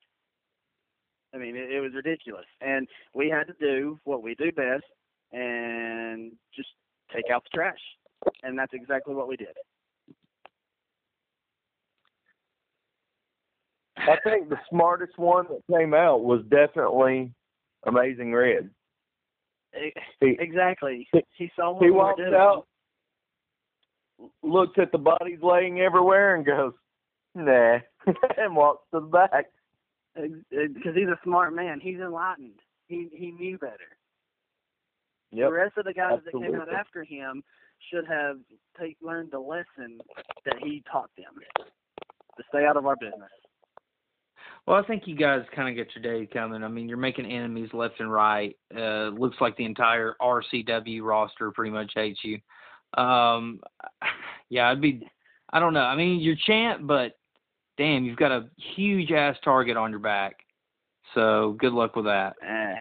I 1.34 1.38
mean, 1.38 1.58
it, 1.58 1.70
it 1.70 1.82
was 1.82 1.92
ridiculous, 1.94 2.46
and 2.62 2.88
we 3.14 3.30
had 3.30 3.48
to 3.48 3.54
do 3.60 4.00
what 4.06 4.24
we 4.24 4.34
do 4.36 4.50
best 4.54 4.86
and 5.34 6.32
just 6.56 6.70
take 7.14 7.26
out 7.34 7.44
the 7.44 7.50
trash, 7.54 7.80
and 8.44 8.58
that's 8.58 8.74
exactly 8.74 9.14
what 9.14 9.28
we 9.28 9.36
did. 9.36 9.56
I 14.10 14.18
think 14.24 14.50
the 14.50 14.60
smartest 14.70 15.18
one 15.18 15.46
that 15.50 15.78
came 15.78 15.94
out 15.94 16.24
was 16.24 16.42
definitely 16.50 17.32
Amazing 17.86 18.34
Red. 18.34 18.70
He, 19.74 20.36
exactly. 20.40 21.08
He, 21.38 21.52
saw 21.56 21.74
what 21.74 21.84
he 21.84 21.92
walked 21.92 22.20
out, 22.22 22.66
looks 24.42 24.78
at 24.82 24.92
the 24.92 24.98
bodies 24.98 25.40
laying 25.44 25.80
everywhere, 25.80 26.36
and 26.36 26.46
goes, 26.46 26.74
"Nah," 27.36 27.80
and 28.38 28.56
walks 28.56 28.84
to 28.94 29.00
the 29.00 29.06
back. 29.06 29.46
Because 30.16 30.96
he's 30.96 31.08
a 31.08 31.20
smart 31.24 31.54
man. 31.54 31.80
He's 31.80 32.00
enlightened. 32.00 32.60
He 32.88 33.10
he 33.14 33.32
knew 33.32 33.60
better. 33.60 33.78
Yep. 35.32 35.50
The 35.50 35.54
rest 35.54 35.78
of 35.78 35.86
the 35.86 35.94
guys 35.94 36.14
Absolutely. 36.26 36.42
that 36.42 36.52
came 36.52 36.62
out 36.62 36.74
after 36.74 37.04
him 37.04 37.44
should 37.92 38.06
have 38.08 38.38
take, 38.80 38.98
learned 39.02 39.32
the 39.32 39.40
lesson 39.40 40.00
that 40.46 40.56
he 40.64 40.84
taught 40.92 41.12
them 41.16 41.34
to 42.38 42.44
stay 42.50 42.66
out 42.66 42.78
of 42.78 42.88
our 42.88 42.96
business. 42.96 43.30
Well, 44.70 44.78
I 44.78 44.86
think 44.86 45.08
you 45.08 45.16
guys 45.16 45.42
kind 45.56 45.68
of 45.68 45.76
get 45.76 45.96
your 45.96 46.04
day 46.04 46.30
coming. 46.32 46.64
I 46.64 46.68
mean, 46.68 46.88
you're 46.88 46.96
making 46.96 47.26
enemies 47.26 47.70
left 47.74 48.00
and 48.00 48.12
right. 48.12 48.56
Uh, 48.78 49.08
looks 49.08 49.38
like 49.42 49.58
the 49.58 49.66
entire 49.66 50.16
RCW 50.22 51.02
roster 51.02 51.50
pretty 51.50 51.72
much 51.72 51.92
hates 51.96 52.20
you. 52.22 52.38
Um, 52.94 53.62
yeah, 54.50 54.70
I'd 54.70 54.80
be. 54.80 55.10
I 55.52 55.60
don't 55.60 55.74
know. 55.74 55.80
I 55.80 55.96
mean, 55.96 56.20
you're 56.20 56.36
champ, 56.46 56.82
but 56.84 57.18
damn, 57.80 58.06
you've 58.06 58.20
got 58.20 58.32
a 58.32 58.48
huge 58.76 59.12
ass 59.12 59.38
target 59.44 59.76
on 59.76 59.90
your 59.90 60.02
back. 60.02 60.36
So 61.16 61.58
good 61.60 61.74
luck 61.74 61.96
with 61.96 62.06
that. 62.06 62.36
Eh. 62.48 62.76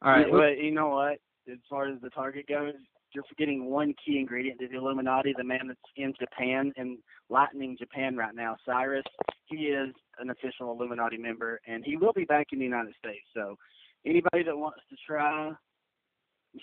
All 0.00 0.12
right. 0.12 0.30
But 0.30 0.62
you 0.62 0.70
know 0.70 0.90
what? 0.90 1.18
As 1.52 1.58
far 1.68 1.88
as 1.88 2.00
the 2.02 2.10
target 2.10 2.46
goes, 2.46 2.74
you're 3.14 3.24
forgetting 3.28 3.66
one 3.70 3.94
key 4.04 4.18
ingredient 4.18 4.58
to 4.60 4.68
the 4.68 4.76
Illuminati. 4.76 5.34
The 5.36 5.44
man 5.44 5.68
that's 5.68 5.78
in 5.96 6.12
Japan 6.18 6.72
and 6.76 6.98
lightning 7.30 7.76
Japan 7.78 8.16
right 8.16 8.34
now, 8.34 8.56
Cyrus. 8.66 9.04
He 9.46 9.56
is 9.66 9.94
an 10.18 10.30
official 10.30 10.72
Illuminati 10.72 11.16
member, 11.16 11.60
and 11.66 11.84
he 11.84 11.96
will 11.96 12.12
be 12.12 12.24
back 12.24 12.48
in 12.52 12.58
the 12.58 12.64
United 12.64 12.94
States. 12.98 13.24
So 13.34 13.56
anybody 14.04 14.42
that 14.42 14.56
wants 14.56 14.80
to 14.90 14.96
try, 15.06 15.52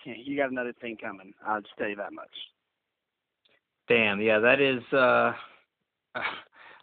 you 0.05 0.37
got 0.37 0.51
another 0.51 0.73
thing 0.81 0.97
coming. 1.01 1.33
I'll 1.45 1.61
just 1.61 1.73
tell 1.77 1.87
you 1.89 1.95
that 1.97 2.13
much. 2.13 2.29
Damn. 3.87 4.19
Yeah, 4.21 4.39
that 4.39 4.59
is. 4.61 4.81
uh 4.93 5.33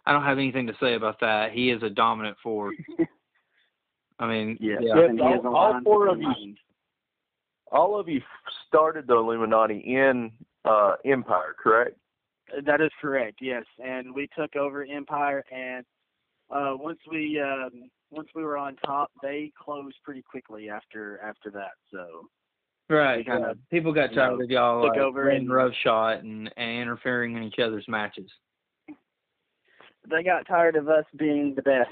I 0.05 0.11
don't 0.13 0.23
have 0.23 0.39
anything 0.39 0.65
to 0.67 0.73
say 0.81 0.95
about 0.95 1.19
that. 1.19 1.51
He 1.51 1.69
is 1.69 1.83
a 1.83 1.89
dominant 1.89 2.37
force. 2.41 2.75
I 4.19 4.27
mean, 4.27 4.57
Yes, 4.59 4.79
yeah. 4.81 5.05
and 5.05 5.21
all- 5.21 5.55
all 5.55 5.79
four 5.83 6.07
of 6.07 6.17
you- 6.17 6.23
mind. 6.27 6.57
All 7.71 7.99
of 7.99 8.07
you 8.07 8.21
started 8.67 9.07
the 9.07 9.15
Illuminati 9.15 9.77
in 9.79 10.31
uh, 10.65 10.95
Empire, 11.05 11.55
correct? 11.61 11.97
That 12.65 12.81
is 12.81 12.89
correct. 12.99 13.37
Yes, 13.41 13.63
and 13.83 14.13
we 14.13 14.27
took 14.37 14.55
over 14.55 14.83
Empire, 14.85 15.43
and 15.51 15.85
uh, 16.49 16.73
once 16.75 16.99
we 17.09 17.39
um, 17.39 17.89
once 18.09 18.27
we 18.33 18.43
were 18.43 18.57
on 18.57 18.75
top, 18.77 19.11
they 19.21 19.51
closed 19.59 19.97
pretty 20.03 20.23
quickly 20.23 20.69
after 20.69 21.19
after 21.23 21.51
that. 21.51 21.73
So 21.91 22.27
Right. 22.89 23.17
They 23.17 23.23
kinda, 23.31 23.49
yeah. 23.49 23.53
People 23.69 23.93
got 23.93 24.09
you 24.09 24.15
tired 24.17 24.37
know, 24.39 24.43
of 24.43 24.49
y'all 24.49 24.87
took 24.87 24.97
uh, 24.97 25.01
over 25.01 25.25
running 25.25 25.41
and- 25.41 25.51
roughshot 25.53 26.23
and, 26.23 26.51
and 26.57 26.81
interfering 26.81 27.37
in 27.37 27.43
each 27.43 27.59
other's 27.59 27.87
matches. 27.87 28.31
they 30.09 30.23
got 30.23 30.47
tired 30.47 30.75
of 30.75 30.89
us 30.89 31.05
being 31.17 31.53
the 31.55 31.61
best, 31.61 31.89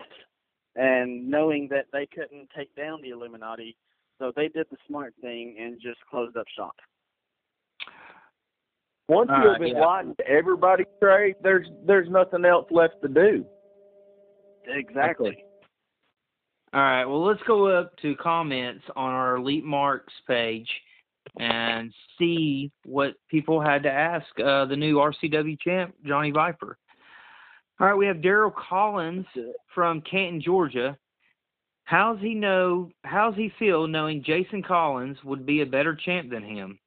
and 0.75 1.29
knowing 1.29 1.67
that 1.69 1.85
they 1.93 2.07
couldn't 2.07 2.49
take 2.57 2.75
down 2.75 2.99
the 3.03 3.09
Illuminati, 3.09 3.77
so 4.19 4.31
they 4.35 4.47
did 4.47 4.67
the 4.71 4.77
smart 4.87 5.13
thing 5.21 5.55
and 5.59 5.79
just 5.81 5.99
closed 6.09 6.37
up 6.37 6.45
shop. 6.55 6.75
Once 9.09 9.29
All 9.31 9.37
you've 9.37 9.51
right, 9.51 9.59
been 9.59 9.75
yeah. 9.77 9.85
lying 9.85 10.15
to 10.15 10.27
everybody, 10.27 10.83
Trey, 11.01 11.33
there's 11.41 11.67
there's 11.85 12.09
nothing 12.09 12.43
else 12.43 12.67
left 12.71 12.95
to 13.03 13.07
do. 13.07 13.45
Exactly. 14.67 15.43
All 16.73 16.81
right. 16.81 17.05
Well, 17.05 17.23
let's 17.23 17.41
go 17.47 17.67
up 17.67 17.95
to 18.01 18.15
comments 18.17 18.83
on 18.95 19.13
our 19.13 19.37
Elite 19.37 19.63
Marks 19.63 20.13
page 20.27 20.69
and 21.39 21.93
see 22.19 22.71
what 22.85 23.13
people 23.29 23.61
had 23.61 23.83
to 23.83 23.91
ask 23.91 24.25
uh, 24.39 24.65
the 24.65 24.75
new 24.75 24.95
RCW 24.97 25.57
champ, 25.61 25.95
Johnny 26.05 26.31
Viper. 26.31 26.77
All 27.79 27.87
right. 27.87 27.95
We 27.95 28.07
have 28.07 28.17
Daryl 28.17 28.51
Collins 28.53 29.25
from 29.73 30.01
Canton, 30.01 30.41
Georgia. 30.41 30.97
How's 31.87 32.19
he 32.19 32.33
know? 32.35 32.89
How's 33.05 33.35
he 33.35 33.49
feel 33.57 33.87
knowing 33.87 34.21
Jason 34.21 34.61
Collins 34.61 35.17
would 35.23 35.45
be 35.45 35.61
a 35.61 35.65
better 35.65 35.95
champ 35.95 36.29
than 36.29 36.43
him? 36.43 36.77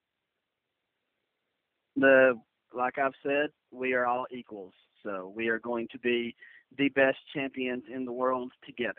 the 1.96 2.38
like 2.74 2.98
I've 2.98 3.14
said, 3.22 3.48
we 3.72 3.94
are 3.94 4.04
all 4.04 4.26
equals. 4.30 4.74
So 5.02 5.32
we 5.34 5.48
are 5.48 5.58
going 5.58 5.88
to 5.92 5.98
be 6.00 6.34
the 6.76 6.90
best 6.90 7.16
champions 7.34 7.82
in 7.92 8.04
the 8.04 8.12
world 8.12 8.52
together. 8.66 8.94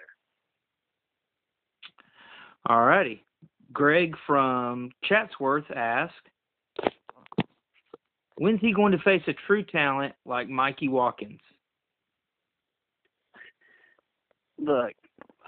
All 2.66 2.84
righty. 2.84 3.24
Greg 3.72 4.16
from 4.26 4.90
Chatsworth 5.04 5.70
asked, 5.74 6.14
when's 8.38 8.60
he 8.60 8.74
going 8.74 8.92
to 8.92 8.98
face 9.00 9.22
a 9.28 9.34
true 9.46 9.64
talent 9.64 10.14
like 10.26 10.50
Mikey 10.50 10.90
Watkins? 10.90 11.40
Look, 14.60 14.94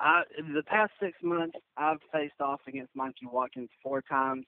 I 0.03 0.23
the 0.53 0.63
past 0.63 0.91
six 1.01 1.17
months 1.23 1.57
I've 1.77 1.99
faced 2.11 2.41
off 2.41 2.59
against 2.67 2.95
Mikey 2.95 3.25
Watkins 3.31 3.69
four 3.81 4.01
times. 4.01 4.45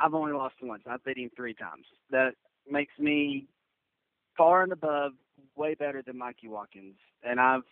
I've 0.00 0.14
only 0.14 0.32
lost 0.32 0.56
once. 0.60 0.82
I've 0.86 1.04
beat 1.04 1.18
him 1.18 1.30
three 1.36 1.54
times. 1.54 1.84
That 2.10 2.32
makes 2.68 2.92
me 2.98 3.46
far 4.36 4.64
and 4.64 4.72
above 4.72 5.12
way 5.56 5.74
better 5.74 6.02
than 6.04 6.18
Mikey 6.18 6.48
Watkins. 6.48 6.96
And 7.22 7.40
I've 7.40 7.62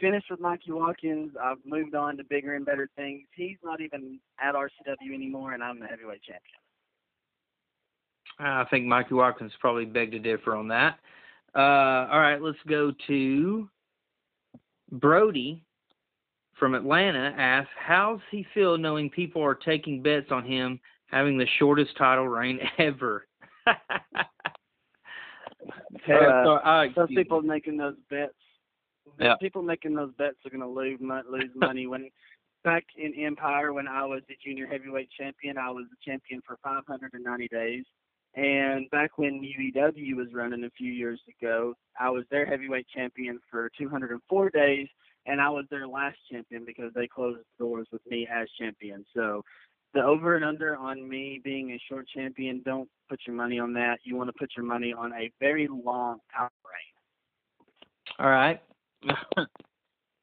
finished 0.00 0.26
with 0.30 0.40
Mikey 0.40 0.72
Watkins. 0.72 1.32
I've 1.40 1.58
moved 1.66 1.94
on 1.94 2.16
to 2.16 2.24
bigger 2.24 2.54
and 2.54 2.64
better 2.64 2.88
things. 2.96 3.26
He's 3.34 3.58
not 3.62 3.82
even 3.82 4.18
at 4.40 4.54
RCW 4.54 5.14
anymore, 5.14 5.52
and 5.52 5.62
I'm 5.62 5.78
the 5.78 5.86
heavyweight 5.86 6.22
champion. 6.22 6.60
I 8.38 8.64
think 8.70 8.86
Mikey 8.86 9.14
Watkins 9.14 9.52
probably 9.60 9.84
beg 9.84 10.12
to 10.12 10.18
differ 10.18 10.56
on 10.56 10.68
that. 10.68 10.98
Uh, 11.54 12.08
all 12.10 12.18
right, 12.18 12.40
let's 12.40 12.58
go 12.66 12.92
to 13.06 13.68
Brody 14.90 15.63
from 16.64 16.74
Atlanta 16.74 17.34
asks, 17.36 17.68
how's 17.78 18.20
he 18.30 18.46
feel 18.54 18.78
knowing 18.78 19.10
people 19.10 19.42
are 19.44 19.54
taking 19.54 20.02
bets 20.02 20.28
on 20.30 20.46
him 20.46 20.80
having 21.08 21.36
the 21.36 21.44
shortest 21.58 21.94
title 21.98 22.26
reign 22.26 22.58
ever? 22.78 23.26
Uh, 26.06 26.44
so- 26.44 26.54
uh, 26.56 26.84
Some 26.94 27.04
excuse 27.04 27.08
me. 27.08 27.16
people 27.16 27.40
making 27.40 27.78
those 27.78 27.94
bets. 28.10 28.34
Yeah. 29.18 29.36
People 29.40 29.62
making 29.62 29.94
those 29.94 30.12
bets 30.18 30.36
are 30.44 30.50
going 30.50 30.60
to 30.60 30.68
lose 30.68 30.98
mon- 31.00 31.24
lose 31.30 31.48
money. 31.54 31.86
When 31.86 32.10
back 32.62 32.84
in 32.98 33.14
Empire, 33.14 33.72
when 33.72 33.88
I 33.88 34.04
was 34.04 34.20
the 34.28 34.34
junior 34.44 34.66
heavyweight 34.66 35.08
champion, 35.18 35.56
I 35.56 35.70
was 35.70 35.86
the 35.88 35.96
champion 36.04 36.42
for 36.46 36.58
590 36.62 37.48
days. 37.48 37.84
And 38.34 38.90
back 38.90 39.16
when 39.16 39.40
UEW 39.40 40.16
was 40.16 40.26
running 40.34 40.64
a 40.64 40.70
few 40.76 40.92
years 40.92 41.20
ago, 41.40 41.74
I 41.98 42.10
was 42.10 42.24
their 42.30 42.44
heavyweight 42.44 42.86
champion 42.94 43.40
for 43.50 43.70
204 43.78 44.50
days, 44.50 44.88
and 45.26 45.40
I 45.40 45.48
was 45.48 45.64
their 45.70 45.86
last 45.86 46.16
champion 46.30 46.64
because 46.64 46.92
they 46.94 47.06
closed 47.06 47.38
the 47.38 47.64
doors 47.64 47.86
with 47.92 48.02
me 48.06 48.28
as 48.30 48.48
champion. 48.58 49.04
So 49.14 49.42
the 49.94 50.02
over 50.02 50.36
and 50.36 50.44
under 50.44 50.76
on 50.76 51.08
me 51.08 51.40
being 51.42 51.70
a 51.70 51.80
short 51.88 52.06
champion, 52.14 52.62
don't 52.64 52.88
put 53.08 53.20
your 53.26 53.36
money 53.36 53.58
on 53.58 53.72
that. 53.74 54.00
You 54.04 54.16
want 54.16 54.28
to 54.28 54.34
put 54.38 54.50
your 54.56 54.66
money 54.66 54.92
on 54.92 55.12
a 55.12 55.30
very 55.40 55.68
long 55.68 56.18
title 56.32 56.50
reign. 56.64 58.18
All 58.18 58.30
right. 58.30 58.60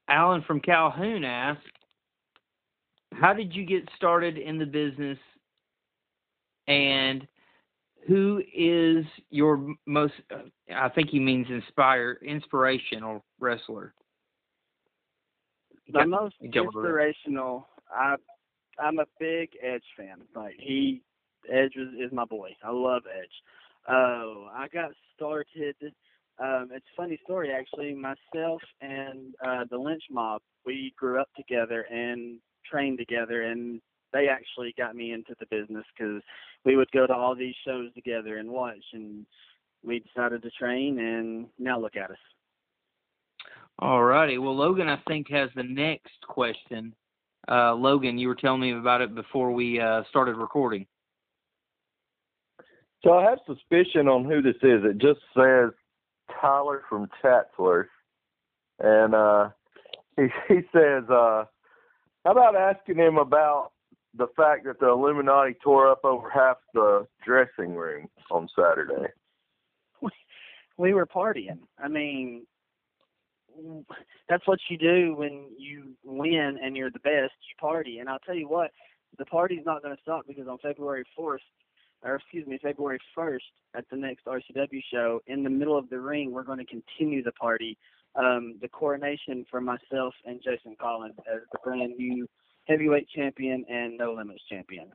Alan 0.07 0.43
from 0.45 0.59
Calhoun 0.59 1.23
asked, 1.23 1.61
"How 3.13 3.33
did 3.33 3.55
you 3.55 3.65
get 3.65 3.87
started 3.95 4.37
in 4.37 4.57
the 4.57 4.65
business, 4.65 5.17
and 6.67 7.25
who 8.07 8.43
is 8.53 9.05
your 9.29 9.73
most? 9.85 10.13
Uh, 10.29 10.49
I 10.75 10.89
think 10.89 11.09
he 11.09 11.19
means 11.19 11.47
inspire 11.49 12.19
inspirational 12.21 13.23
wrestler." 13.39 13.93
The 15.91 15.99
Yeah, 15.99 16.05
most 16.05 16.35
you 16.39 16.49
jumped 16.49 16.75
over 16.75 16.87
inspirational. 16.87 17.67
I 17.93 18.15
I'm 18.79 18.99
a 18.99 19.05
big 19.19 19.49
Edge 19.61 19.83
fan. 19.97 20.21
Like 20.35 20.55
he, 20.57 21.01
Edge 21.51 21.75
is, 21.75 21.89
is 21.99 22.11
my 22.11 22.25
boy. 22.25 22.55
I 22.63 22.71
love 22.71 23.03
Edge. 23.05 23.31
Oh, 23.87 24.49
I 24.53 24.67
got 24.67 24.91
started. 25.15 25.75
Um, 26.39 26.69
it's 26.71 26.85
a 26.93 26.95
funny 26.95 27.19
story 27.23 27.51
actually. 27.51 27.93
Myself 27.93 28.61
and 28.81 29.35
uh, 29.45 29.65
the 29.69 29.77
Lynch 29.77 30.03
Mob, 30.09 30.41
we 30.65 30.93
grew 30.97 31.19
up 31.19 31.29
together 31.35 31.81
and 31.91 32.39
trained 32.69 32.97
together, 32.97 33.43
and 33.43 33.81
they 34.13 34.27
actually 34.27 34.73
got 34.77 34.95
me 34.95 35.13
into 35.13 35.35
the 35.39 35.45
business 35.47 35.85
because 35.97 36.21
we 36.65 36.75
would 36.75 36.91
go 36.91 37.05
to 37.05 37.13
all 37.13 37.35
these 37.35 37.55
shows 37.65 37.93
together 37.93 38.37
and 38.37 38.49
watch, 38.49 38.83
and 38.93 39.25
we 39.83 39.99
decided 39.99 40.41
to 40.43 40.51
train, 40.51 40.99
and 40.99 41.47
now 41.59 41.79
look 41.79 41.95
at 41.95 42.11
us. 42.11 42.17
All 43.79 44.03
righty. 44.03 44.37
Well, 44.37 44.55
Logan, 44.55 44.87
I 44.87 44.97
think 45.07 45.29
has 45.29 45.49
the 45.55 45.63
next 45.63 46.21
question. 46.27 46.93
Uh, 47.49 47.73
Logan, 47.73 48.17
you 48.17 48.27
were 48.27 48.35
telling 48.35 48.61
me 48.61 48.73
about 48.73 49.01
it 49.01 49.15
before 49.15 49.51
we 49.51 49.79
uh, 49.79 50.03
started 50.09 50.35
recording. 50.35 50.85
So 53.03 53.13
I 53.13 53.23
have 53.29 53.39
suspicion 53.47 54.07
on 54.07 54.25
who 54.25 54.41
this 54.41 54.57
is. 54.61 54.83
It 54.83 54.99
just 54.99 55.21
says 55.35 55.71
Tyler 56.39 56.83
from 56.87 57.09
Chatsworth, 57.21 57.87
and 58.79 59.15
uh, 59.15 59.49
he 60.17 60.27
he 60.47 60.61
says, 60.71 61.03
uh, 61.09 61.45
"How 62.23 62.31
about 62.31 62.55
asking 62.55 62.97
him 62.97 63.17
about 63.17 63.71
the 64.15 64.27
fact 64.35 64.65
that 64.65 64.79
the 64.79 64.89
Illuminati 64.89 65.55
tore 65.63 65.89
up 65.89 66.05
over 66.05 66.29
half 66.29 66.57
the 66.75 67.07
dressing 67.25 67.75
room 67.75 68.07
on 68.29 68.47
Saturday?" 68.55 69.11
we 70.77 70.93
were 70.93 71.07
partying. 71.07 71.59
I 71.83 71.87
mean, 71.87 72.45
that's 74.29 74.47
what 74.47 74.59
you 74.69 74.77
do 74.77 75.15
when 75.15 75.49
you 75.57 75.93
win 76.03 76.57
and 76.61 76.75
you're 76.75 76.91
the 76.91 76.99
best. 76.99 77.33
You 77.49 77.55
party, 77.59 77.99
and 77.99 78.09
I'll 78.09 78.19
tell 78.19 78.35
you 78.35 78.47
what, 78.47 78.71
the 79.17 79.25
party's 79.25 79.65
not 79.65 79.81
going 79.83 79.95
to 79.95 80.01
stop 80.01 80.25
because 80.27 80.47
on 80.47 80.57
February 80.59 81.03
4th, 81.17 81.37
or 82.03 82.15
excuse 82.15 82.47
me, 82.47 82.59
February 82.61 82.99
1st 83.17 83.39
at 83.75 83.85
the 83.91 83.97
next 83.97 84.25
RCW 84.25 84.81
show, 84.91 85.21
in 85.27 85.43
the 85.43 85.49
middle 85.49 85.77
of 85.77 85.89
the 85.89 85.99
ring, 85.99 86.31
we're 86.31 86.43
going 86.43 86.59
to 86.59 86.65
continue 86.65 87.23
the 87.23 87.31
party. 87.33 87.77
Um, 88.13 88.57
the 88.61 88.67
coronation 88.67 89.45
for 89.49 89.61
myself 89.61 90.13
and 90.25 90.41
Jason 90.43 90.75
Collins 90.81 91.15
as 91.33 91.41
the 91.53 91.59
brand 91.63 91.93
new 91.97 92.27
heavyweight 92.67 93.07
champion 93.09 93.63
and 93.69 93.97
No 93.97 94.13
Limits 94.13 94.41
champion. 94.49 94.91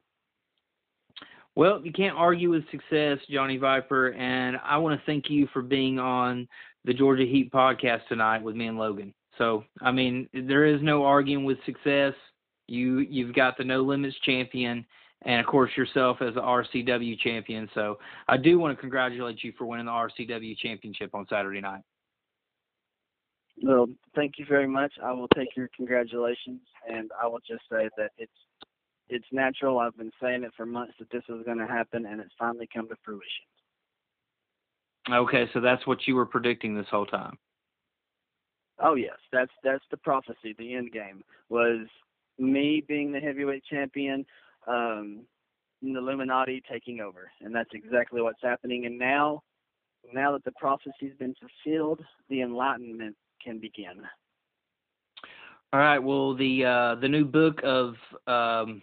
Well, 1.55 1.81
you 1.83 1.93
can't 1.93 2.15
argue 2.15 2.51
with 2.51 2.71
success, 2.71 3.19
Johnny 3.31 3.57
Viper, 3.57 4.09
and 4.13 4.59
I 4.63 4.77
want 4.77 5.01
to 5.01 5.07
thank 5.07 5.31
you 5.31 5.49
for 5.55 5.63
being 5.63 5.99
on 5.99 6.47
the 6.87 6.95
Georgia 6.95 7.25
Heat 7.25 7.53
podcast 7.53 8.07
tonight 8.09 8.43
with 8.43 8.57
me 8.57 8.69
and 8.69 8.79
Logan. 8.79 9.13
So 9.37 9.65
I 9.83 9.91
mean, 9.91 10.29
there 10.33 10.65
is 10.65 10.81
no 10.83 11.05
arguing 11.05 11.45
with 11.45 11.59
success. 11.67 12.15
You 12.69 13.01
you've 13.01 13.35
got 13.35 13.59
the 13.59 13.65
No 13.65 13.83
Limits 13.83 14.17
champion, 14.25 14.87
and 15.23 15.41
of 15.41 15.47
course 15.47 15.71
yourself 15.77 16.19
as 16.23 16.35
the 16.35 16.41
RCW 16.41 17.19
champion. 17.19 17.69
So 17.75 17.99
I 18.29 18.37
do 18.37 18.59
want 18.59 18.77
to 18.77 18.81
congratulate 18.81 19.43
you 19.45 19.53
for 19.59 19.67
winning 19.67 19.87
the 19.87 19.93
RCW 19.93 20.57
championship 20.57 21.15
on 21.15 21.27
Saturday 21.29 21.61
night. 21.61 21.83
Well, 23.63 23.87
thank 24.15 24.35
you 24.39 24.45
very 24.49 24.69
much. 24.69 24.93
I 25.03 25.13
will 25.13 25.29
take 25.29 25.57
your 25.57 25.69
congratulations, 25.75 26.61
and 26.89 27.11
I 27.21 27.27
will 27.27 27.41
just 27.47 27.63
say 27.71 27.89
that 27.97 28.11
it's 28.17 28.33
it's 29.09 29.27
natural. 29.33 29.79
I've 29.79 29.97
been 29.97 30.13
saying 30.23 30.45
it 30.45 30.53
for 30.57 30.67
months 30.67 30.95
that 30.99 31.11
this 31.11 31.23
was 31.29 31.45
going 31.45 31.59
to 31.59 31.67
happen, 31.67 32.07
and 32.07 32.21
it's 32.21 32.35
finally 32.39 32.69
come 32.73 32.89
to 32.89 32.97
fruition. 33.05 33.47
Okay, 35.11 35.49
so 35.53 35.61
that's 35.61 35.87
what 35.87 36.07
you 36.07 36.17
were 36.17 36.27
predicting 36.27 36.77
this 36.77 36.87
whole 36.91 37.07
time. 37.07 37.39
Oh 38.79 38.95
yes, 38.95 39.17
that's 39.33 39.53
that's 39.65 39.85
the 39.91 39.97
prophecy. 39.97 40.55
The 40.59 40.75
end 40.75 40.93
game 40.93 41.23
was 41.49 41.87
me 42.39 42.85
being 42.87 43.13
the 43.13 43.21
heavyweight 43.21 43.65
champion, 43.65 44.27
um, 44.67 45.21
and 45.83 45.95
the 45.95 46.01
Illuminati 46.01 46.63
taking 46.71 47.01
over, 47.01 47.31
and 47.41 47.55
that's 47.55 47.71
exactly 47.73 48.21
what's 48.21 48.43
happening. 48.43 48.85
And 48.87 48.99
now, 48.99 49.43
now 50.13 50.33
that 50.33 50.45
the 50.45 50.53
prophecy's 50.53 51.15
been 51.19 51.35
fulfilled, 51.35 52.01
the 52.29 52.43
enlightenment 52.43 53.17
can 53.43 53.59
begin. 53.59 54.03
All 55.73 55.81
right. 55.81 55.99
Well, 55.99 56.35
the 56.35 56.65
uh, 56.65 56.95
the 56.97 57.09
new 57.09 57.25
book 57.25 57.61
of 57.63 57.95
um, 58.27 58.83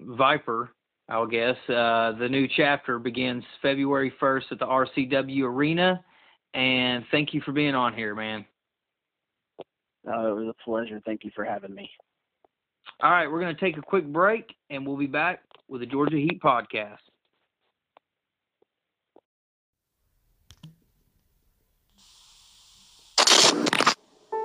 Viper, 0.00 0.70
I 1.10 1.26
guess, 1.28 1.56
uh, 1.68 2.12
the 2.20 2.28
new 2.30 2.46
chapter 2.56 3.00
begins 3.00 3.42
February 3.60 4.12
first 4.20 4.46
at 4.52 4.60
the 4.60 4.66
RCW 4.66 5.42
Arena. 5.42 6.04
And 6.54 7.04
thank 7.10 7.34
you 7.34 7.40
for 7.40 7.50
being 7.50 7.74
on 7.74 7.94
here, 7.94 8.14
man. 8.14 8.44
Uh, 10.06 10.28
it 10.28 10.36
was 10.36 10.48
a 10.48 10.64
pleasure. 10.64 11.00
Thank 11.04 11.24
you 11.24 11.32
for 11.34 11.44
having 11.44 11.74
me. 11.74 11.90
All 13.02 13.10
right, 13.10 13.30
we're 13.30 13.40
going 13.40 13.54
to 13.54 13.60
take 13.60 13.76
a 13.76 13.82
quick 13.82 14.06
break, 14.06 14.54
and 14.68 14.86
we'll 14.86 14.96
be 14.96 15.06
back 15.06 15.40
with 15.68 15.80
the 15.80 15.86
Georgia 15.86 16.16
Heat 16.16 16.40
podcast. 16.40 16.98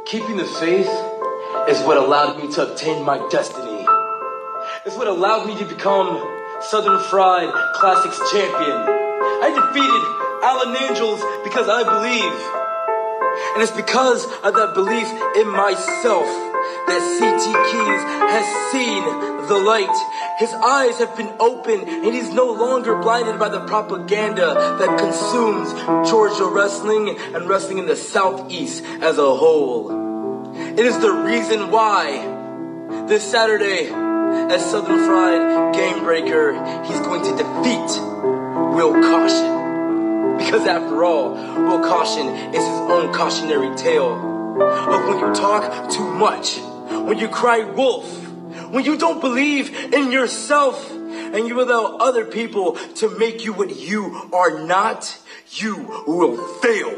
Keeping 0.06 0.38
the 0.38 0.45
faith 0.45 0.89
is 1.69 1.80
what 1.86 1.97
allowed 1.97 2.41
me 2.41 2.51
to 2.54 2.71
obtain 2.71 3.04
my 3.04 3.28
destiny. 3.30 3.86
It's 4.86 4.95
what 4.95 5.08
allowed 5.08 5.47
me 5.47 5.58
to 5.58 5.65
become 5.65 6.44
Southern 6.69 6.99
Fried 7.10 7.54
Classics 7.75 8.17
champion. 8.32 8.78
I 9.43 9.54
defeated 9.54 10.04
Alan 10.41 10.73
Angels 10.89 11.21
because 11.43 11.69
I 11.69 11.84
believe. 11.86 12.38
And 13.54 13.62
it's 13.62 13.71
because 13.71 14.25
of 14.41 14.54
that 14.56 14.73
belief 14.73 15.08
in 15.36 15.47
myself 15.47 16.25
that 16.88 17.01
CT 17.19 17.45
Keys 17.69 18.04
has 18.34 18.71
seen 18.71 19.04
the 19.47 19.58
light. 19.58 19.95
His 20.39 20.54
eyes 20.54 20.97
have 20.97 21.15
been 21.15 21.32
opened 21.39 21.88
and 21.88 22.13
he's 22.13 22.34
no 22.34 22.51
longer 22.51 22.95
blinded 22.95 23.38
by 23.38 23.49
the 23.49 23.65
propaganda 23.65 24.78
that 24.80 24.99
consumes 24.99 25.71
Georgia 26.10 26.45
wrestling 26.45 27.15
and 27.36 27.47
wrestling 27.47 27.78
in 27.78 27.86
the 27.86 27.95
Southeast 27.95 28.84
as 29.01 29.17
a 29.17 29.36
whole. 29.36 30.54
It 30.56 30.86
is 30.86 30.97
the 30.99 31.12
reason 31.12 31.69
why 31.69 33.06
this 33.08 33.23
Saturday 33.23 34.05
at 34.51 34.59
Southern 34.59 35.05
Fried 35.05 35.73
Game 35.73 36.03
Breaker, 36.03 36.53
he's 36.85 36.99
going 37.01 37.23
to 37.23 37.31
defeat 37.31 38.01
Will 38.75 38.93
Caution. 38.93 40.38
Because 40.38 40.67
after 40.67 41.03
all, 41.03 41.31
Will 41.33 41.83
Caution 41.83 42.27
is 42.27 42.63
his 42.63 42.79
own 42.91 43.13
cautionary 43.13 43.75
tale 43.75 44.13
of 44.61 45.07
when 45.07 45.19
you 45.19 45.33
talk 45.33 45.89
too 45.89 46.13
much, 46.13 46.57
when 47.07 47.17
you 47.17 47.27
cry 47.27 47.63
wolf, 47.63 48.05
when 48.69 48.85
you 48.85 48.97
don't 48.97 49.21
believe 49.21 49.73
in 49.93 50.11
yourself, 50.11 50.91
and 51.35 51.47
you 51.47 51.61
allow 51.61 51.97
other 51.97 52.25
people 52.25 52.73
to 52.95 53.09
make 53.17 53.43
you 53.43 53.53
what 53.53 53.75
you 53.75 54.29
are 54.33 54.65
not, 54.65 55.17
you 55.51 56.03
will 56.07 56.38
fail. 56.59 56.97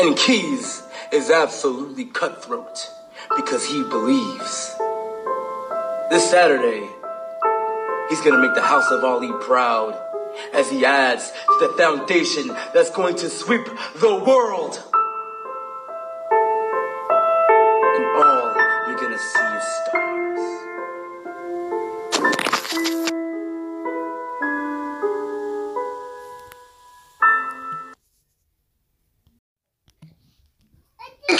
And 0.00 0.16
Keys 0.16 0.82
is 1.12 1.30
absolutely 1.30 2.06
cutthroat 2.06 2.90
because 3.36 3.64
he 3.66 3.82
believes. 3.84 4.74
This 6.14 6.30
Saturday, 6.30 6.88
he's 8.08 8.20
gonna 8.20 8.38
make 8.38 8.54
the 8.54 8.62
House 8.62 8.88
of 8.92 9.02
Ali 9.02 9.32
proud 9.40 10.00
as 10.52 10.70
he 10.70 10.84
adds 10.84 11.32
to 11.32 11.58
the 11.58 11.70
foundation 11.76 12.54
that's 12.72 12.90
going 12.90 13.16
to 13.16 13.28
sweep 13.28 13.64
the 13.96 14.14
world. 14.24 14.80
And 17.96 18.04
all 18.14 18.54
you're 18.86 18.96
gonna 18.96 19.18
see 19.18 19.54
is 19.58 19.64
stars. 19.82 20.42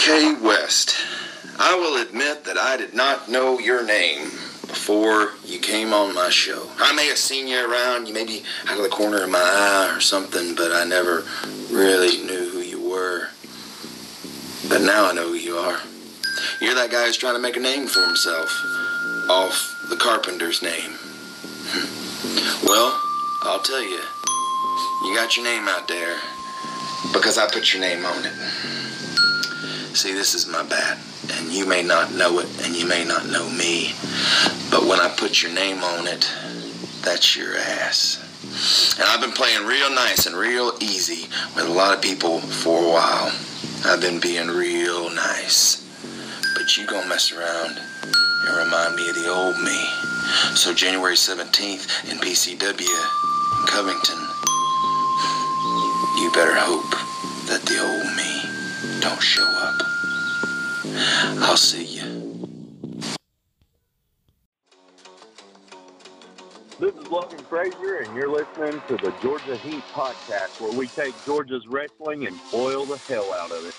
Kay 0.01 0.35
West, 0.43 0.97
I 1.57 1.75
will 1.75 2.01
admit 2.01 2.43
that 2.43 2.57
I 2.57 2.75
did 2.75 2.93
not 2.93 3.29
know 3.29 3.57
your 3.57 3.81
name 3.81 4.31
before 4.75 5.31
you 5.45 5.57
came 5.57 5.93
on 5.93 6.13
my 6.13 6.29
show. 6.29 6.69
I 6.77 6.93
may 6.93 7.07
have 7.07 7.17
seen 7.17 7.47
you 7.47 7.57
around, 7.57 8.07
you 8.07 8.13
maybe 8.13 8.43
out 8.67 8.75
of 8.77 8.83
the 8.83 8.89
corner 8.89 9.23
of 9.23 9.29
my 9.29 9.39
eye 9.39 9.95
or 9.95 10.01
something, 10.01 10.53
but 10.53 10.73
I 10.73 10.83
never 10.83 11.23
really 11.71 12.17
knew 12.23 12.49
who 12.51 12.59
you 12.59 12.89
were. 12.91 13.29
But 14.67 14.81
now 14.81 15.09
I 15.09 15.13
know 15.13 15.29
who 15.29 15.35
you 15.35 15.55
are. 15.55 15.79
You're 16.59 16.75
that 16.75 16.91
guy 16.91 17.05
who's 17.05 17.15
trying 17.17 17.35
to 17.35 17.39
make 17.39 17.55
a 17.55 17.61
name 17.61 17.87
for 17.87 18.05
himself 18.05 18.49
off 19.29 19.87
the 19.89 19.95
carpenter's 19.95 20.61
name. 20.61 20.91
Well, 22.65 22.99
I'll 23.43 23.61
tell 23.61 23.81
you, 23.81 24.01
you 25.03 25.15
got 25.15 25.37
your 25.37 25.45
name 25.45 25.67
out 25.67 25.87
there 25.87 26.17
because 27.13 27.37
I 27.37 27.47
put 27.47 27.71
your 27.71 27.81
name 27.81 28.03
on 28.03 28.25
it. 28.25 28.33
See, 29.95 30.13
this 30.13 30.33
is 30.33 30.47
my 30.47 30.63
bad, 30.63 30.97
and 31.37 31.51
you 31.51 31.65
may 31.65 31.83
not 31.83 32.13
know 32.13 32.39
it, 32.39 32.47
and 32.65 32.75
you 32.75 32.87
may 32.87 33.03
not 33.05 33.27
know 33.27 33.49
me, 33.49 33.93
but 34.71 34.85
when 34.85 34.99
I 34.99 35.13
put 35.17 35.41
your 35.41 35.53
name 35.53 35.83
on 35.83 36.07
it, 36.07 36.29
that's 37.03 37.35
your 37.35 37.55
ass. 37.55 38.21
And 38.97 39.03
I've 39.07 39.21
been 39.21 39.31
playing 39.31 39.65
real 39.65 39.89
nice 39.93 40.25
and 40.25 40.35
real 40.35 40.73
easy 40.79 41.27
with 41.55 41.65
a 41.65 41.73
lot 41.73 41.95
of 41.95 42.01
people 42.01 42.39
for 42.39 42.83
a 42.83 42.89
while. 42.89 43.31
I've 43.85 44.01
been 44.01 44.19
being 44.19 44.47
real 44.47 45.09
nice. 45.13 45.83
But 46.55 46.77
you 46.77 46.87
gonna 46.87 47.07
mess 47.07 47.31
around 47.31 47.77
and 47.77 48.57
remind 48.57 48.95
me 48.95 49.09
of 49.09 49.15
the 49.15 49.29
old 49.29 49.61
me. 49.61 49.85
So 50.55 50.73
January 50.73 51.15
17th 51.15 52.09
in 52.09 52.17
PCW, 52.17 52.79
in 52.79 53.67
Covington, 53.67 54.21
you 56.17 56.31
better 56.33 56.55
hope 56.55 56.89
that 57.47 57.61
the 57.65 57.77
old 57.81 58.15
me 58.15 59.01
don't 59.01 59.21
show 59.21 59.43
up. 59.43 59.54
I'll 60.97 61.57
see 61.57 61.83
you. 61.83 62.47
This 66.79 66.93
is 66.95 67.07
Logan 67.09 67.39
Frazier, 67.49 67.97
and 67.97 68.15
you're 68.15 68.29
listening 68.29 68.81
to 68.87 68.95
the 68.97 69.13
Georgia 69.21 69.57
Heat 69.57 69.83
podcast, 69.93 70.61
where 70.61 70.71
we 70.71 70.87
take 70.87 71.13
Georgia's 71.25 71.67
wrestling 71.67 72.27
and 72.27 72.37
boil 72.49 72.85
the 72.85 72.97
hell 72.97 73.33
out 73.33 73.51
of 73.51 73.65
it. 73.65 73.75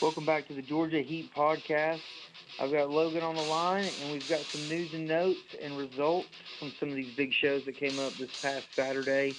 Welcome 0.00 0.26
back 0.26 0.46
to 0.46 0.54
the 0.54 0.62
Georgia 0.62 1.00
Heat 1.00 1.34
podcast. 1.34 2.00
I've 2.58 2.72
got 2.72 2.90
Logan 2.90 3.22
on 3.22 3.34
the 3.34 3.42
line, 3.42 3.84
and 4.00 4.10
we've 4.10 4.28
got 4.28 4.40
some 4.50 4.66
news 4.68 4.90
and 4.94 5.06
notes 5.06 5.44
and 5.62 5.76
results 5.76 6.32
from 6.58 6.72
some 6.80 6.88
of 6.88 6.96
these 6.96 7.14
big 7.14 7.32
shows 7.40 7.62
that 7.66 7.78
came 7.78 7.98
up 7.98 8.16
this 8.16 8.30
past 8.40 8.64
Saturday. 8.74 9.36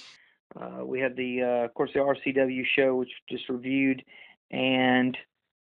Uh, 0.58 0.84
we 0.84 1.00
had 1.00 1.16
the, 1.16 1.42
uh, 1.42 1.64
of 1.64 1.74
course, 1.74 1.90
the 1.94 2.00
RCW 2.00 2.62
show, 2.76 2.94
which 2.94 3.10
just 3.28 3.48
reviewed, 3.48 4.02
and 4.52 5.16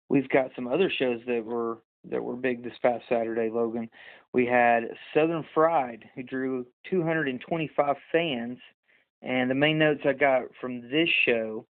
we've 0.09 0.29
got 0.29 0.51
some 0.55 0.69
other 0.69 0.91
shows 0.91 1.21
that 1.27 1.45
were 1.45 1.79
that 2.09 2.23
were 2.23 2.37
big 2.37 2.63
this 2.63 2.79
past 2.83 3.05
Saturday. 3.09 3.51
Logan, 3.51 3.91
we 4.33 4.47
had 4.47 4.85
Southern 5.13 5.45
Fried, 5.53 6.05
who 6.15 6.23
drew 6.23 6.65
225 6.89 7.97
fans, 8.13 8.59
and 9.23 9.51
the 9.51 9.57
main 9.57 9.79
notes 9.79 10.03
I 10.05 10.13
got 10.13 10.43
from 10.61 10.83
this 10.83 11.09
show 11.25 11.67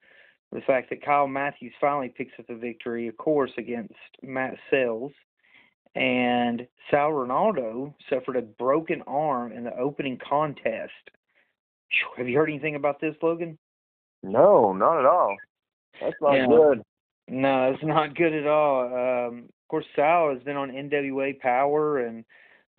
the 0.52 0.60
fact 0.60 0.90
that 0.90 1.04
Kyle 1.04 1.26
Matthews 1.26 1.72
finally 1.80 2.12
picks 2.16 2.32
up 2.38 2.46
the 2.46 2.54
victory, 2.54 3.08
of 3.08 3.16
course, 3.16 3.50
against 3.56 3.94
Matt 4.22 4.54
Sells. 4.70 5.12
And 5.94 6.66
Sal 6.90 7.10
Ronaldo 7.10 7.94
suffered 8.08 8.36
a 8.36 8.42
broken 8.42 9.02
arm 9.06 9.52
in 9.52 9.64
the 9.64 9.76
opening 9.76 10.18
contest. 10.18 10.92
Have 12.16 12.28
you 12.28 12.36
heard 12.36 12.48
anything 12.48 12.76
about 12.76 13.00
this, 13.00 13.14
Logan? 13.22 13.58
No, 14.22 14.72
not 14.72 14.98
at 14.98 15.04
all. 15.06 15.36
That's 16.00 16.16
not 16.20 16.34
Yeah. 16.34 16.46
good. 16.46 16.82
No, 17.28 17.72
it's 17.72 17.82
not 17.82 18.14
good 18.14 18.32
at 18.32 18.46
all. 18.46 18.84
Um, 18.86 19.44
of 19.44 19.68
course, 19.68 19.86
Sal 19.94 20.32
has 20.32 20.42
been 20.42 20.56
on 20.56 20.70
NWA 20.70 21.38
Power 21.38 21.98
and 21.98 22.24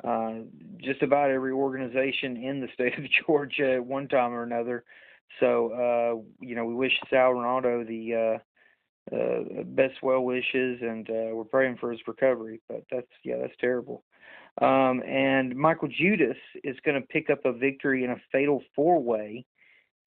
uh, 0.04 0.39
just 0.78 1.02
about 1.04 1.30
every 1.30 1.52
organization 1.52 2.38
in 2.38 2.60
the 2.60 2.67
state 2.73 2.97
of 2.97 3.04
Georgia 3.26 3.73
at 3.73 3.86
one 3.86 4.08
time 4.08 4.34
or 4.34 4.43
another. 4.43 4.84
So, 5.39 5.71
uh, 5.71 6.45
you 6.45 6.56
know, 6.56 6.65
we 6.65 6.73
wish 6.73 6.91
Sal 7.10 7.32
Ronaldo 7.34 7.88
the 7.88 8.15
uh, 8.15 8.39
uh, 9.12 9.63
best 9.66 9.96
well 10.02 10.22
wishes, 10.22 10.80
and 10.82 11.10
uh, 11.10 11.34
we're 11.36 11.44
praying 11.44 11.78
for 11.80 11.92
his 11.92 12.02
recovery. 12.08 12.62
But 12.70 12.84
that's 12.92 13.08
yeah, 13.24 13.38
that's 13.42 13.58
terrible. 13.60 14.04
Um, 14.62 15.02
and 15.08 15.56
Michael 15.56 15.89
Judas 15.89 16.38
is 16.63 16.78
going 16.86 17.02
to 17.02 17.08
pick 17.08 17.30
up 17.30 17.44
a 17.46 17.52
victory 17.52 18.04
in 18.04 18.12
a 18.12 18.22
fatal 18.32 18.62
four 18.76 19.02
way 19.02 19.46